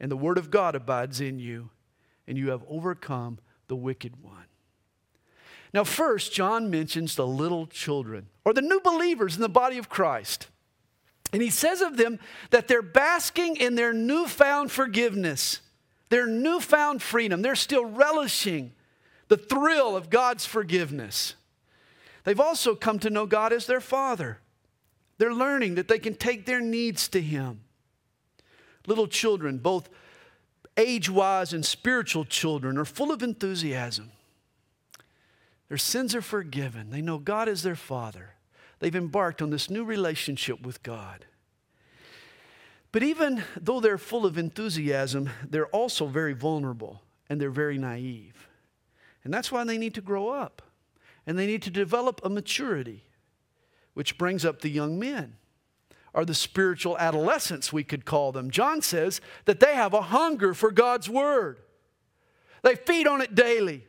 [0.00, 1.70] and the word of God abides in you,
[2.26, 4.46] and you have overcome the wicked one.
[5.72, 9.88] Now, first, John mentions the little children, or the new believers in the body of
[9.88, 10.48] Christ.
[11.32, 12.18] And he says of them
[12.50, 15.60] that they're basking in their newfound forgiveness,
[16.10, 17.40] their newfound freedom.
[17.40, 18.72] They're still relishing
[19.32, 21.36] the thrill of God's forgiveness.
[22.24, 24.40] They've also come to know God as their Father.
[25.16, 27.60] They're learning that they can take their needs to Him.
[28.86, 29.88] Little children, both
[30.76, 34.10] age wise and spiritual children, are full of enthusiasm.
[35.70, 36.90] Their sins are forgiven.
[36.90, 38.34] They know God is their Father.
[38.80, 41.24] They've embarked on this new relationship with God.
[42.92, 48.50] But even though they're full of enthusiasm, they're also very vulnerable and they're very naive.
[49.24, 50.62] And that's why they need to grow up
[51.26, 53.04] and they need to develop a maturity,
[53.94, 55.36] which brings up the young men
[56.14, 58.50] or the spiritual adolescents, we could call them.
[58.50, 61.58] John says that they have a hunger for God's word,
[62.62, 63.86] they feed on it daily.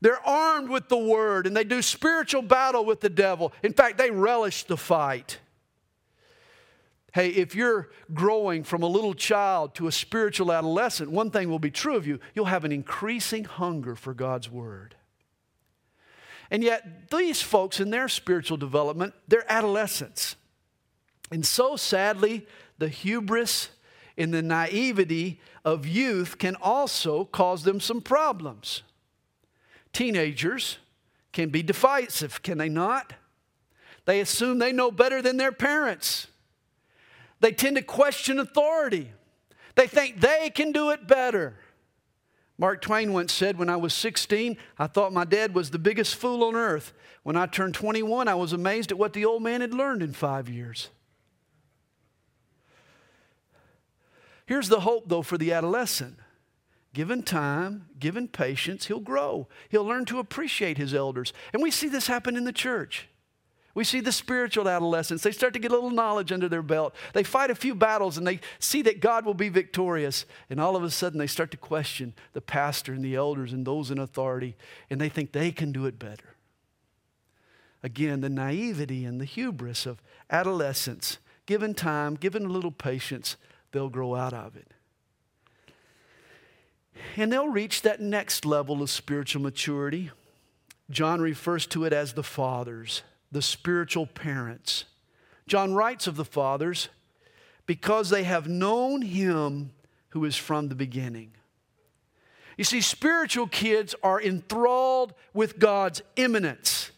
[0.00, 3.52] They're armed with the word and they do spiritual battle with the devil.
[3.64, 5.40] In fact, they relish the fight.
[7.14, 11.58] Hey, if you're growing from a little child to a spiritual adolescent, one thing will
[11.58, 14.94] be true of you you'll have an increasing hunger for God's word.
[16.50, 20.36] And yet, these folks in their spiritual development, they're adolescents.
[21.30, 22.46] And so sadly,
[22.78, 23.68] the hubris
[24.16, 28.82] and the naivety of youth can also cause them some problems.
[29.92, 30.78] Teenagers
[31.32, 33.12] can be divisive, can they not?
[34.06, 36.27] They assume they know better than their parents.
[37.40, 39.12] They tend to question authority.
[39.74, 41.56] They think they can do it better.
[42.58, 46.16] Mark Twain once said, When I was 16, I thought my dad was the biggest
[46.16, 46.92] fool on earth.
[47.22, 50.12] When I turned 21, I was amazed at what the old man had learned in
[50.12, 50.88] five years.
[54.46, 56.18] Here's the hope, though, for the adolescent
[56.94, 59.46] Given time, given patience, he'll grow.
[59.68, 61.32] He'll learn to appreciate his elders.
[61.52, 63.08] And we see this happen in the church.
[63.78, 65.22] We see the spiritual adolescents.
[65.22, 66.96] They start to get a little knowledge under their belt.
[67.12, 70.26] They fight a few battles and they see that God will be victorious.
[70.50, 73.64] And all of a sudden, they start to question the pastor and the elders and
[73.64, 74.56] those in authority,
[74.90, 76.34] and they think they can do it better.
[77.80, 81.18] Again, the naivety and the hubris of adolescence.
[81.46, 83.36] Given time, given a little patience,
[83.70, 84.72] they'll grow out of it.
[87.16, 90.10] And they'll reach that next level of spiritual maturity.
[90.90, 94.84] John refers to it as the fathers, the spiritual parents.
[95.46, 96.88] John writes of the fathers
[97.66, 99.72] because they have known him
[100.10, 101.32] who is from the beginning.
[102.56, 106.90] You see, spiritual kids are enthralled with God's immanence,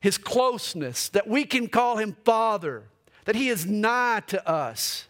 [0.00, 2.84] his closeness, that we can call him Father,
[3.26, 5.06] that he is nigh to us.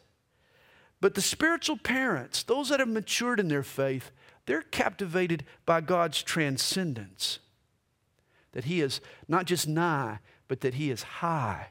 [1.00, 4.10] But the spiritual parents, those that have matured in their faith,
[4.46, 7.38] they're captivated by God's transcendence.
[8.54, 11.68] That He is not just nigh, but that He is high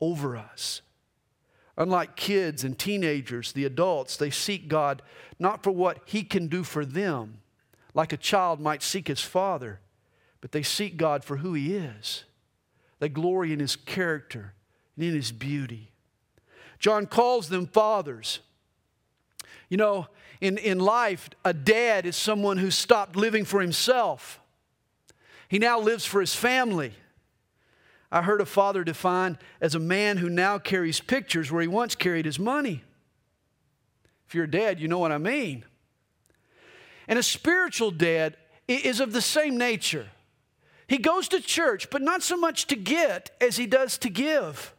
[0.00, 0.80] over us.
[1.76, 5.02] Unlike kids and teenagers, the adults, they seek God
[5.38, 7.40] not for what He can do for them,
[7.94, 9.80] like a child might seek his father,
[10.40, 12.24] but they seek God for who He is.
[13.00, 14.54] They glory in His character
[14.96, 15.90] and in His beauty.
[16.78, 18.40] John calls them fathers.
[19.68, 20.06] You know,
[20.40, 24.40] in, in life, a dad is someone who stopped living for himself.
[25.48, 26.92] He now lives for his family.
[28.12, 31.94] I heard a father defined as a man who now carries pictures where he once
[31.94, 32.84] carried his money.
[34.26, 35.64] If you're dead, you know what I mean.
[37.06, 40.08] And a spiritual dad is of the same nature.
[40.86, 44.74] He goes to church, but not so much to get as he does to give.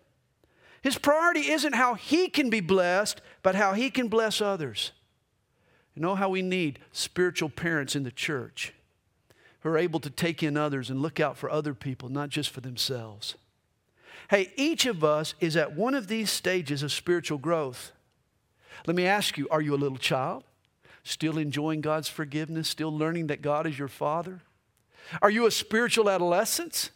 [0.82, 4.92] His priority isn't how he can be blessed, but how he can bless others.
[5.96, 8.74] You know how we need spiritual parents in the church
[9.62, 12.50] who are able to take in others and look out for other people, not just
[12.50, 13.36] for themselves.
[14.30, 17.92] Hey, each of us is at one of these stages of spiritual growth.
[18.86, 20.44] Let me ask you are you a little child?
[21.04, 22.70] Still enjoying God's forgiveness?
[22.70, 24.42] Still learning that God is your Father?
[25.22, 26.92] Are you a spiritual adolescent?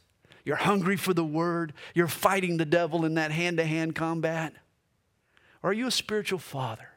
[0.46, 1.74] You're hungry for the word.
[1.94, 4.54] You're fighting the devil in that hand to hand combat.
[5.62, 6.90] Or are you a spiritual father?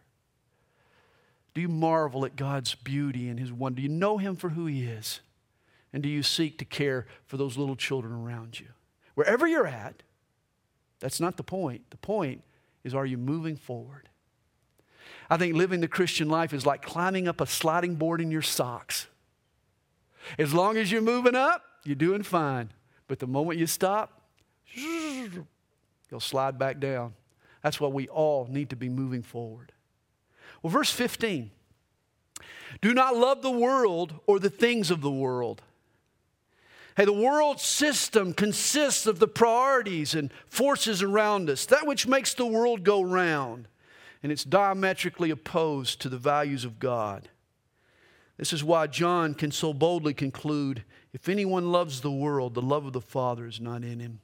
[1.55, 3.77] Do you marvel at God's beauty and his wonder?
[3.77, 5.21] Do you know him for who he is?
[5.97, 8.67] And do you seek to care for those little children around you?
[9.15, 10.03] Wherever you're at,
[11.01, 11.89] that's not the point.
[11.89, 12.43] The point
[12.85, 14.11] is are you moving forward?
[15.31, 18.43] I think living the Christian life is like climbing up a sliding board in your
[18.43, 19.07] socks.
[20.39, 22.75] As long as you're moving up, you're doing fine.
[23.09, 24.21] But the moment you stop,
[24.75, 27.15] you'll slide back down.
[27.63, 29.73] That's why we all need to be moving forward.
[30.63, 31.53] Well, verse 15
[32.83, 35.63] do not love the world or the things of the world.
[36.97, 42.33] Hey, the world system consists of the priorities and forces around us, that which makes
[42.33, 43.69] the world go round,
[44.23, 47.29] and it's diametrically opposed to the values of God.
[48.39, 52.87] This is why John can so boldly conclude if anyone loves the world, the love
[52.87, 54.21] of the Father is not in him.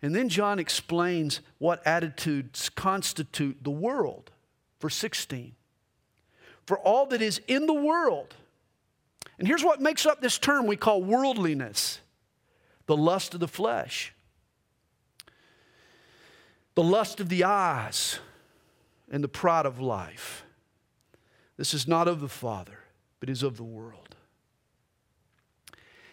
[0.00, 4.30] And then John explains what attitudes constitute the world.
[4.80, 5.52] Verse 16
[6.64, 8.34] For all that is in the world,
[9.40, 12.00] and here's what makes up this term we call worldliness
[12.86, 14.12] the lust of the flesh,
[16.74, 18.18] the lust of the eyes,
[19.10, 20.44] and the pride of life.
[21.56, 22.80] This is not of the Father,
[23.18, 24.14] but is of the world.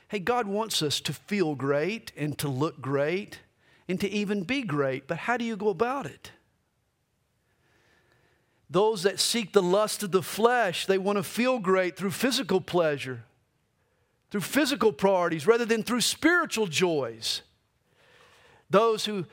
[0.07, 3.39] Hey, God wants us to feel great and to look great
[3.89, 6.31] and to even be great, but how do you go about it?
[8.69, 12.59] Those that seek the lust of the flesh, they want to feel great through physical
[12.59, 13.23] pleasure,
[14.29, 17.43] through physical priorities, rather than through spiritual joys.
[18.69, 19.25] Those who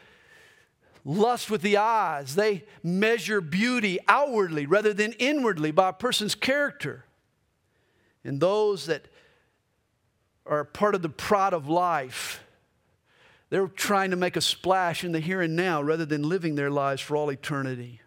[1.04, 7.04] lust with the eyes, they measure beauty outwardly rather than inwardly by a person's character.
[8.22, 9.08] And those that
[10.46, 12.42] are part of the pride of life,
[13.50, 16.70] they're trying to make a splash in the here and now rather than living their
[16.70, 18.00] lives for all eternity.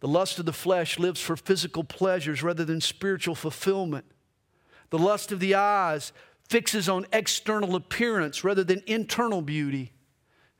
[0.00, 4.04] The lust of the flesh lives for physical pleasures rather than spiritual fulfillment.
[4.90, 6.12] The lust of the eyes
[6.48, 9.92] fixes on external appearance rather than internal beauty.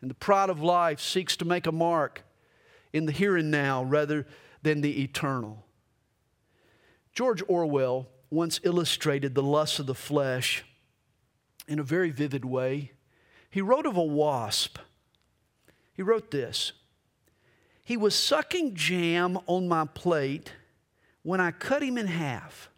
[0.01, 2.22] And the pride of life seeks to make a mark
[2.93, 4.26] in the here and now rather
[4.62, 5.64] than the eternal.
[7.12, 10.64] George Orwell once illustrated the lust of the flesh
[11.66, 12.93] in a very vivid way.
[13.51, 14.78] He wrote of a wasp.
[15.95, 16.72] He wrote this
[17.89, 20.53] He was sucking jam on my plate
[21.22, 22.68] when I cut him in half.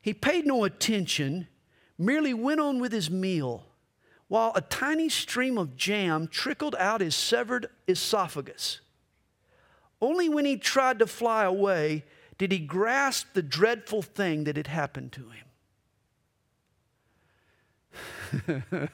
[0.00, 1.46] He paid no attention,
[1.98, 3.66] merely went on with his meal,
[4.28, 8.80] while a tiny stream of jam trickled out his severed esophagus.
[10.00, 12.06] Only when he tried to fly away
[12.38, 15.28] did he grasp the dreadful thing that had happened to
[18.46, 18.64] him.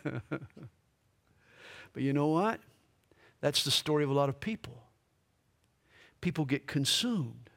[1.93, 2.59] but you know what?
[3.41, 4.87] That's the story of a lot of people.
[6.21, 7.51] People get consumed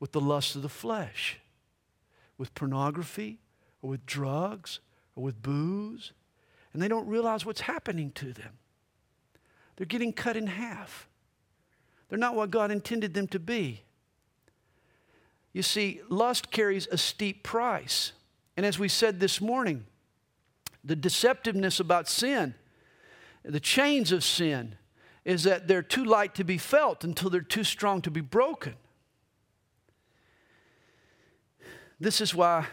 [0.00, 1.38] with the lust of the flesh,
[2.36, 3.38] with pornography,
[3.80, 4.80] or with drugs,
[5.16, 6.12] or with booze,
[6.72, 8.58] and they don't realize what's happening to them.
[9.76, 11.08] They're getting cut in half.
[12.08, 13.82] They're not what God intended them to be.
[15.52, 18.12] You see, lust carries a steep price.
[18.56, 19.86] And as we said this morning,
[20.82, 22.54] the deceptiveness about sin,
[23.44, 24.76] the chains of sin,
[25.24, 28.74] is that they're too light to be felt until they're too strong to be broken.
[31.98, 32.66] This is why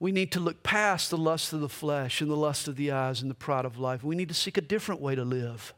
[0.00, 2.90] we need to look past the lust of the flesh and the lust of the
[2.90, 4.02] eyes and the pride of life.
[4.02, 5.74] We need to seek a different way to live.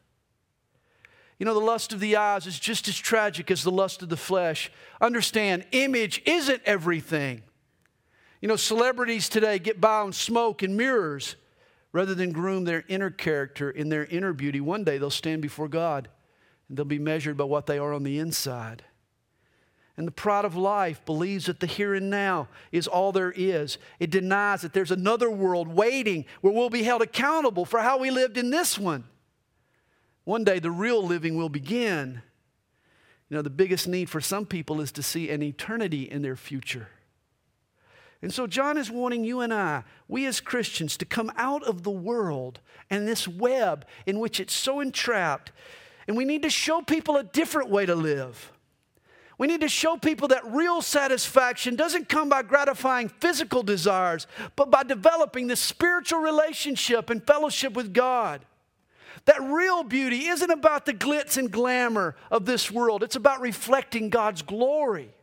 [1.37, 4.09] You know, the lust of the eyes is just as tragic as the lust of
[4.09, 4.71] the flesh.
[5.01, 7.43] Understand, image isn't everything.
[8.41, 11.35] You know, celebrities today get by on smoke and mirrors
[11.95, 14.59] rather than groom their inner character in their inner beauty.
[14.59, 16.09] One day they'll stand before God
[16.67, 18.83] and they'll be measured by what they are on the inside.
[19.95, 23.77] And the pride of life believes that the here and now is all there is.
[23.97, 28.11] It denies that there's another world waiting where we'll be held accountable for how we
[28.11, 29.05] lived in this one.
[30.25, 32.21] One day the real living will begin.
[33.29, 36.35] You know, the biggest need for some people is to see an eternity in their
[36.35, 36.89] future.
[38.21, 41.83] And so, John is wanting you and I, we as Christians, to come out of
[41.83, 42.59] the world
[42.89, 45.51] and this web in which it's so entrapped.
[46.07, 48.51] And we need to show people a different way to live.
[49.37, 54.71] We need to show people that real satisfaction doesn't come by gratifying physical desires, but
[54.71, 58.45] by developing this spiritual relationship and fellowship with God.
[59.25, 64.09] That real beauty isn't about the glitz and glamour of this world, it's about reflecting
[64.09, 65.13] God's glory.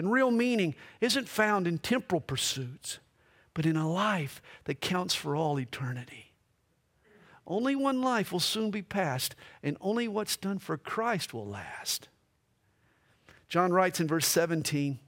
[0.00, 3.00] And real meaning isn't found in temporal pursuits,
[3.52, 6.32] but in a life that counts for all eternity.
[7.46, 12.08] Only one life will soon be passed, and only what's done for Christ will last.
[13.46, 15.00] John writes in verse 17,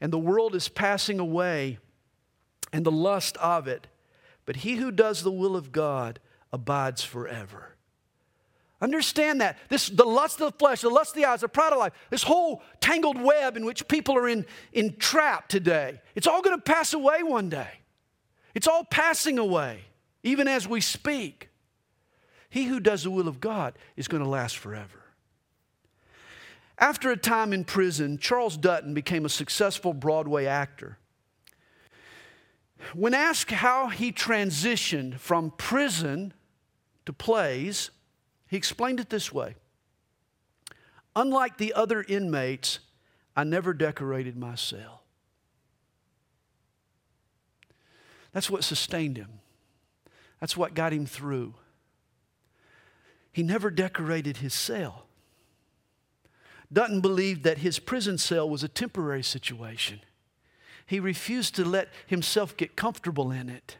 [0.00, 1.78] and the world is passing away,
[2.72, 3.88] and the lust of it,
[4.46, 6.20] but he who does the will of God
[6.52, 7.74] abides forever.
[8.80, 9.58] Understand that.
[9.68, 11.92] This, the lust of the flesh, the lust of the eyes, the pride of life,
[12.10, 16.62] this whole tangled web in which people are in, entrapped today, it's all going to
[16.62, 17.68] pass away one day.
[18.54, 19.80] It's all passing away,
[20.22, 21.48] even as we speak.
[22.50, 25.02] He who does the will of God is going to last forever.
[26.78, 30.98] After a time in prison, Charles Dutton became a successful Broadway actor.
[32.94, 36.32] When asked how he transitioned from prison
[37.06, 37.90] to plays,
[38.48, 39.54] he explained it this way
[41.14, 42.78] Unlike the other inmates,
[43.34, 45.02] I never decorated my cell.
[48.32, 49.40] That's what sustained him.
[50.40, 51.54] That's what got him through.
[53.32, 55.06] He never decorated his cell.
[56.72, 60.00] Dutton believed that his prison cell was a temporary situation.
[60.86, 63.76] He refused to let himself get comfortable in it.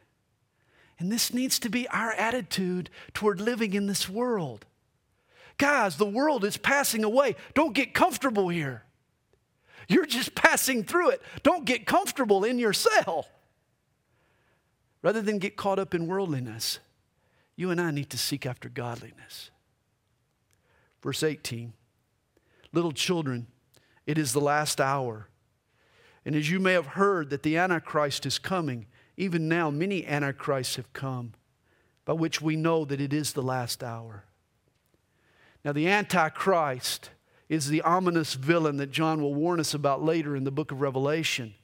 [0.98, 4.66] And this needs to be our attitude toward living in this world.
[5.56, 7.36] Guys, the world is passing away.
[7.54, 8.84] Don't get comfortable here.
[9.88, 11.22] You're just passing through it.
[11.42, 13.26] Don't get comfortable in your cell.
[15.02, 16.80] Rather than get caught up in worldliness,
[17.56, 19.50] you and I need to seek after godliness.
[21.02, 21.72] Verse 18
[22.72, 23.46] Little children,
[24.06, 25.28] it is the last hour.
[26.24, 28.86] And as you may have heard that the Antichrist is coming,
[29.18, 31.34] even now, many antichrists have come,
[32.04, 34.24] by which we know that it is the last hour.
[35.64, 37.10] Now, the Antichrist
[37.48, 40.80] is the ominous villain that John will warn us about later in the book of
[40.80, 41.54] Revelation.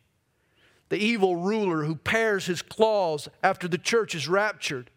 [0.88, 4.90] The evil ruler who pares his claws after the church is raptured.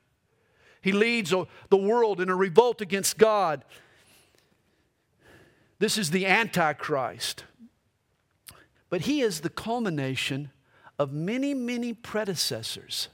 [0.82, 3.64] He leads the world in a revolt against God.
[5.78, 7.46] This is the Antichrist.
[8.90, 10.50] But he is the culmination
[11.00, 13.10] of many, many predecessors,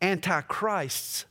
[0.00, 1.24] antichrists.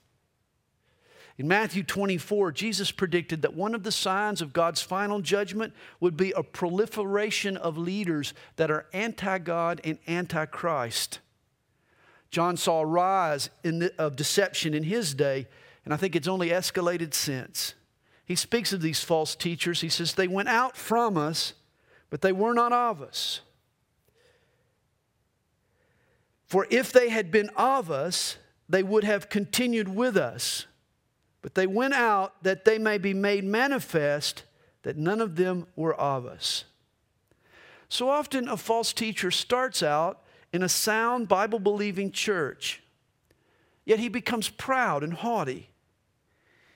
[1.37, 6.15] In Matthew 24, Jesus predicted that one of the signs of God's final judgment would
[6.15, 11.19] be a proliferation of leaders that are anti God and anti Christ.
[12.29, 15.47] John saw a rise the, of deception in his day,
[15.85, 17.73] and I think it's only escalated since.
[18.25, 19.81] He speaks of these false teachers.
[19.81, 21.53] He says, They went out from us,
[22.09, 23.41] but they were not of us.
[26.53, 28.37] For if they had been of us,
[28.69, 30.67] they would have continued with us.
[31.41, 34.43] But they went out that they may be made manifest
[34.83, 36.65] that none of them were of us.
[37.89, 42.83] So often, a false teacher starts out in a sound Bible believing church,
[43.83, 45.71] yet he becomes proud and haughty.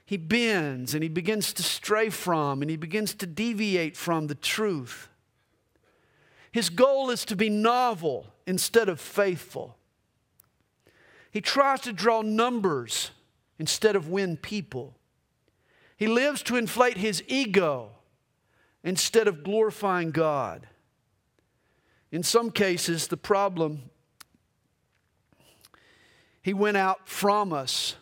[0.08, 4.34] He bends and he begins to stray from and he begins to deviate from the
[4.34, 5.08] truth.
[6.58, 9.78] His goal is to be novel instead of faithful.
[11.30, 13.12] He tries to draw numbers
[13.60, 14.96] instead of win people.
[15.98, 17.92] He lives to inflate his ego
[18.84, 20.66] instead of glorifying God.
[22.12, 23.92] In some cases, the problem,
[26.42, 27.94] he went out from us,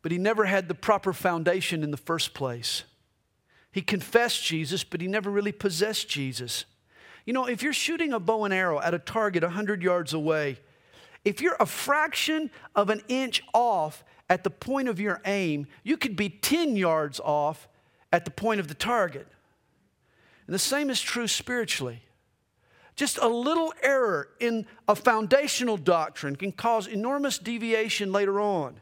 [0.00, 2.84] but he never had the proper foundation in the first place.
[3.72, 6.66] He confessed Jesus, but he never really possessed Jesus.
[7.24, 10.58] You know, if you're shooting a bow and arrow at a target 100 yards away,
[11.24, 15.96] if you're a fraction of an inch off at the point of your aim, you
[15.96, 17.68] could be 10 yards off
[18.12, 19.26] at the point of the target.
[20.46, 22.02] And the same is true spiritually.
[22.96, 28.78] Just a little error in a foundational doctrine can cause enormous deviation later on.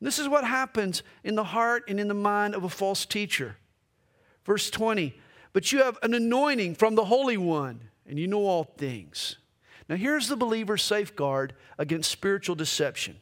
[0.00, 3.56] This is what happens in the heart and in the mind of a false teacher.
[4.44, 5.18] Verse 20
[5.56, 9.36] but you have an anointing from the Holy One, and you know all things.
[9.88, 13.16] Now, here's the believer's safeguard against spiritual deception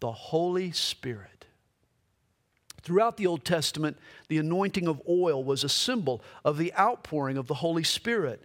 [0.00, 1.44] the Holy Spirit.
[2.80, 7.46] Throughout the Old Testament, the anointing of oil was a symbol of the outpouring of
[7.46, 8.42] the Holy Spirit.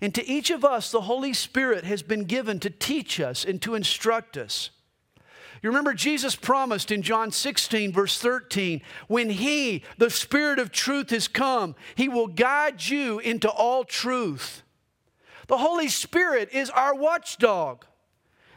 [0.00, 3.62] And to each of us, the Holy Spirit has been given to teach us and
[3.62, 4.70] to instruct us.
[5.62, 11.10] You remember Jesus promised in John 16, verse 13, when He, the Spirit of truth,
[11.10, 14.62] has come, He will guide you into all truth.
[15.48, 17.84] The Holy Spirit is our watchdog.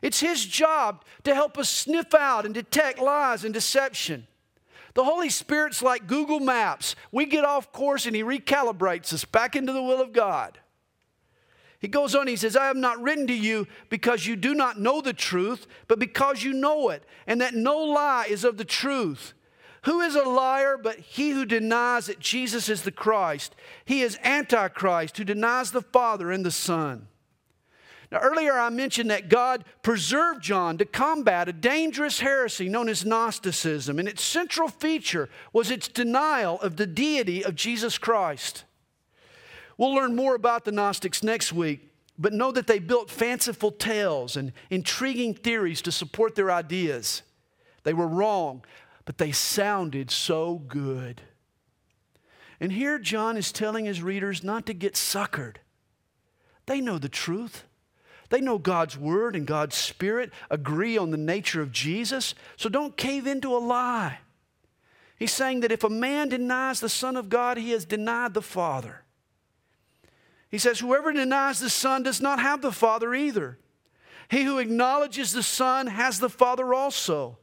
[0.01, 4.27] It's His job to help us sniff out and detect lies and deception.
[4.93, 6.95] The Holy Spirit's like Google Maps.
[7.11, 10.59] We get off course and He recalibrates us back into the will of God.
[11.81, 14.79] He goes on, he says, I have not written to you because you do not
[14.79, 18.65] know the truth, but because you know it, and that no lie is of the
[18.65, 19.33] truth.
[19.85, 23.55] Who is a liar but he who denies that Jesus is the Christ?
[23.83, 27.07] He is Antichrist who denies the Father and the Son.
[28.11, 33.05] Now, earlier I mentioned that God preserved John to combat a dangerous heresy known as
[33.05, 38.65] Gnosticism, and its central feature was its denial of the deity of Jesus Christ.
[39.81, 44.37] We'll learn more about the Gnostics next week, but know that they built fanciful tales
[44.37, 47.23] and intriguing theories to support their ideas.
[47.81, 48.63] They were wrong,
[49.05, 51.23] but they sounded so good.
[52.59, 55.55] And here John is telling his readers not to get suckered.
[56.67, 57.63] They know the truth.
[58.29, 62.97] They know God's word and God's spirit agree on the nature of Jesus, so don't
[62.97, 64.19] cave into a lie.
[65.17, 68.43] He's saying that if a man denies the Son of God, he has denied the
[68.43, 69.05] Father.
[70.51, 73.57] He says, Whoever denies the Son does not have the Father either.
[74.29, 77.37] He who acknowledges the Son has the Father also.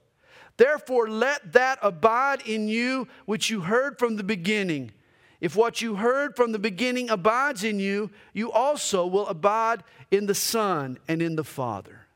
[0.59, 4.93] Therefore, let that abide in you which you heard from the beginning.
[5.41, 10.27] If what you heard from the beginning abides in you, you also will abide in
[10.27, 12.07] the Son and in the Father.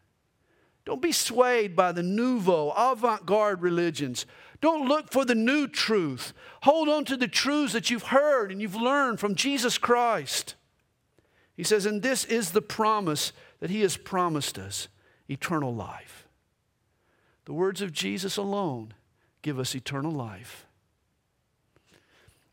[0.84, 4.26] Don't be swayed by the nouveau, avant garde religions.
[4.61, 6.32] Don't look for the new truth.
[6.62, 10.57] Hold on to the truths that you've heard and you've learned from Jesus Christ.
[11.57, 14.88] He says, and this is the promise that He has promised us
[15.28, 16.26] eternal life.
[17.44, 18.94] The words of Jesus alone
[19.42, 20.66] give us eternal life.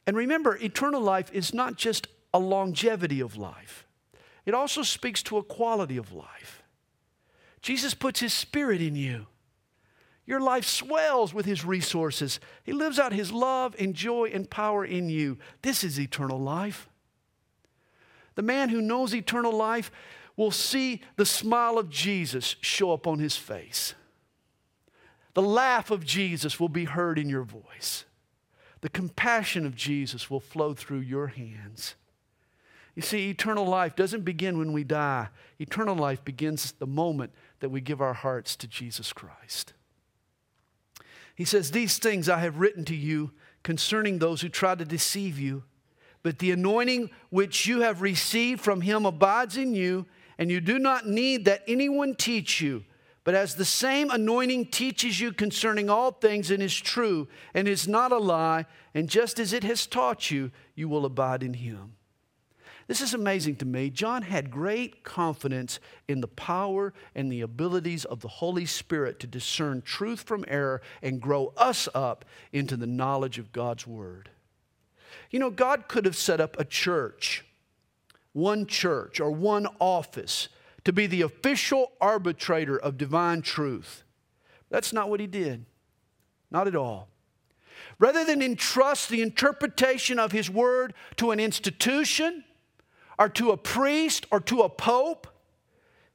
[0.05, 3.85] And remember, eternal life is not just a longevity of life,
[4.45, 6.63] it also speaks to a quality of life.
[7.61, 9.27] Jesus puts His Spirit in you.
[10.25, 12.39] Your life swells with His resources.
[12.63, 15.37] He lives out His love and joy and power in you.
[15.61, 16.87] This is eternal life.
[18.39, 19.91] The man who knows eternal life
[20.37, 23.95] will see the smile of Jesus show up on his face.
[25.33, 28.05] The laugh of Jesus will be heard in your voice.
[28.79, 31.95] The compassion of Jesus will flow through your hands.
[32.95, 35.27] You see, eternal life doesn't begin when we die.
[35.59, 39.73] Eternal life begins the moment that we give our hearts to Jesus Christ.
[41.35, 43.31] He says, These things I have written to you
[43.63, 45.63] concerning those who try to deceive you.
[46.21, 50.05] But the anointing which you have received from him abides in you,
[50.37, 52.83] and you do not need that anyone teach you.
[53.23, 57.87] But as the same anointing teaches you concerning all things and is true and is
[57.87, 61.93] not a lie, and just as it has taught you, you will abide in him.
[62.87, 63.91] This is amazing to me.
[63.91, 69.27] John had great confidence in the power and the abilities of the Holy Spirit to
[69.27, 74.31] discern truth from error and grow us up into the knowledge of God's Word.
[75.29, 77.45] You know, God could have set up a church,
[78.33, 80.49] one church, or one office
[80.85, 84.03] to be the official arbitrator of divine truth.
[84.69, 85.65] That's not what he did.
[86.49, 87.09] Not at all.
[87.99, 92.43] Rather than entrust the interpretation of his word to an institution
[93.17, 95.27] or to a priest or to a pope,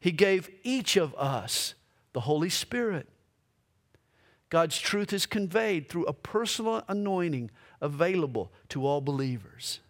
[0.01, 1.75] he gave each of us
[2.12, 3.09] the Holy Spirit.
[4.51, 7.51] God's truth is conveyed through a personal anointing
[7.81, 9.81] available to all believers.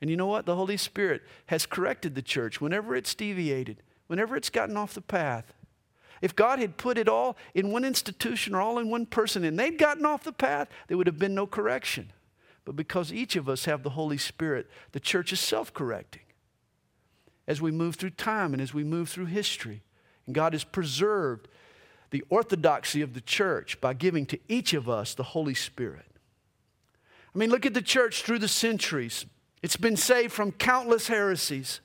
[0.00, 0.46] And you know what?
[0.46, 5.00] The Holy Spirit has corrected the church whenever it's deviated, whenever it's gotten off the
[5.00, 5.52] path.
[6.22, 9.58] If God had put it all in one institution or all in one person and
[9.58, 12.12] they'd gotten off the path, there would have been no correction.
[12.64, 16.22] But because each of us have the Holy Spirit, the church is self correcting
[17.46, 19.82] as we move through time and as we move through history.
[20.26, 21.48] And God has preserved
[22.10, 26.09] the orthodoxy of the church by giving to each of us the Holy Spirit.
[27.34, 29.26] I mean, look at the church through the centuries.
[29.62, 31.80] It's been saved from countless heresies.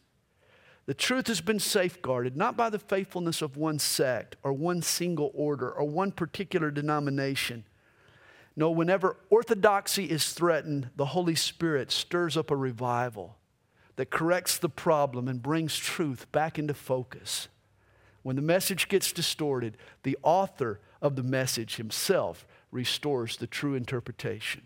[0.85, 5.31] The truth has been safeguarded not by the faithfulness of one sect or one single
[5.33, 7.65] order or one particular denomination.
[8.55, 13.35] No, whenever orthodoxy is threatened, the Holy Spirit stirs up a revival
[13.97, 17.47] that corrects the problem and brings truth back into focus.
[18.23, 24.63] When the message gets distorted, the author of the message himself restores the true interpretation.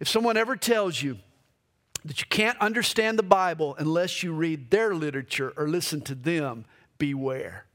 [0.00, 1.18] If someone ever tells you
[2.04, 6.64] that you can't understand the Bible unless you read their literature or listen to them,
[6.98, 7.66] beware.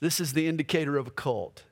[0.00, 1.64] This is the indicator of a cult.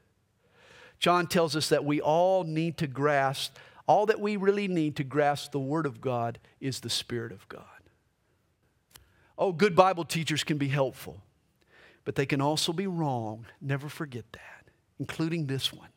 [0.98, 3.56] John tells us that we all need to grasp,
[3.88, 7.48] all that we really need to grasp the Word of God is the Spirit of
[7.48, 7.64] God.
[9.36, 11.20] Oh, good Bible teachers can be helpful,
[12.04, 13.46] but they can also be wrong.
[13.60, 14.70] Never forget that,
[15.00, 15.88] including this one.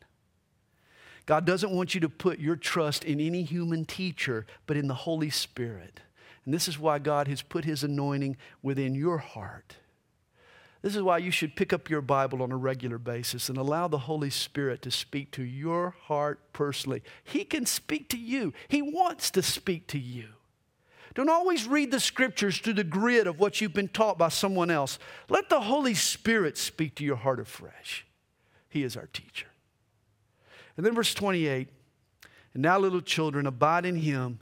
[1.26, 4.94] God doesn't want you to put your trust in any human teacher, but in the
[4.94, 6.00] Holy Spirit.
[6.44, 9.76] And this is why God has put his anointing within your heart.
[10.82, 13.88] This is why you should pick up your Bible on a regular basis and allow
[13.88, 17.02] the Holy Spirit to speak to your heart personally.
[17.24, 20.28] He can speak to you, He wants to speak to you.
[21.14, 24.70] Don't always read the scriptures through the grid of what you've been taught by someone
[24.70, 24.98] else.
[25.28, 28.06] Let the Holy Spirit speak to your heart afresh.
[28.68, 29.46] He is our teacher.
[30.76, 31.68] And then verse 28
[32.54, 34.40] And now, little children, abide in him,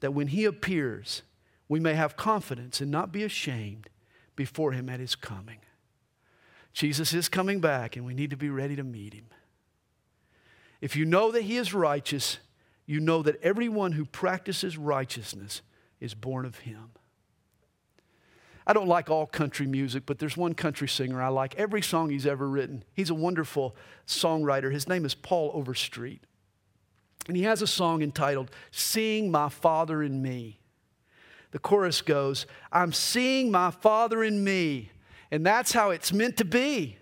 [0.00, 1.22] that when he appears,
[1.68, 3.88] we may have confidence and not be ashamed
[4.36, 5.58] before him at his coming.
[6.72, 9.26] Jesus is coming back, and we need to be ready to meet him.
[10.80, 12.38] If you know that he is righteous,
[12.84, 15.62] you know that everyone who practices righteousness
[16.00, 16.90] is born of him.
[18.66, 21.54] I don't like all country music, but there's one country singer I like.
[21.56, 22.82] Every song he's ever written.
[22.94, 24.72] He's a wonderful songwriter.
[24.72, 26.22] His name is Paul Overstreet.
[27.26, 30.60] And he has a song entitled Seeing My Father in Me.
[31.50, 34.90] The chorus goes, I'm seeing my Father in me,
[35.30, 36.98] and that's how it's meant to be.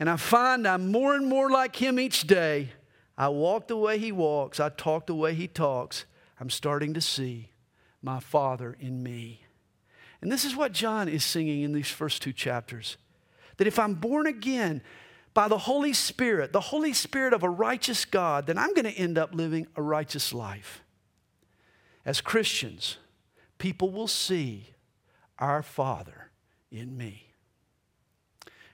[0.00, 2.70] And I find I'm more and more like him each day.
[3.16, 6.04] I walk the way he walks, I talk the way he talks.
[6.40, 7.52] I'm starting to see
[8.02, 9.45] my Father in me.
[10.26, 12.96] And this is what John is singing in these first two chapters
[13.58, 14.82] that if I'm born again
[15.34, 18.90] by the Holy Spirit, the Holy Spirit of a righteous God, then I'm going to
[18.90, 20.82] end up living a righteous life.
[22.04, 22.96] As Christians,
[23.58, 24.70] people will see
[25.38, 26.32] our Father
[26.72, 27.28] in me.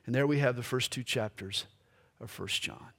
[0.07, 1.67] And there we have the first two chapters
[2.19, 2.93] of 1 John.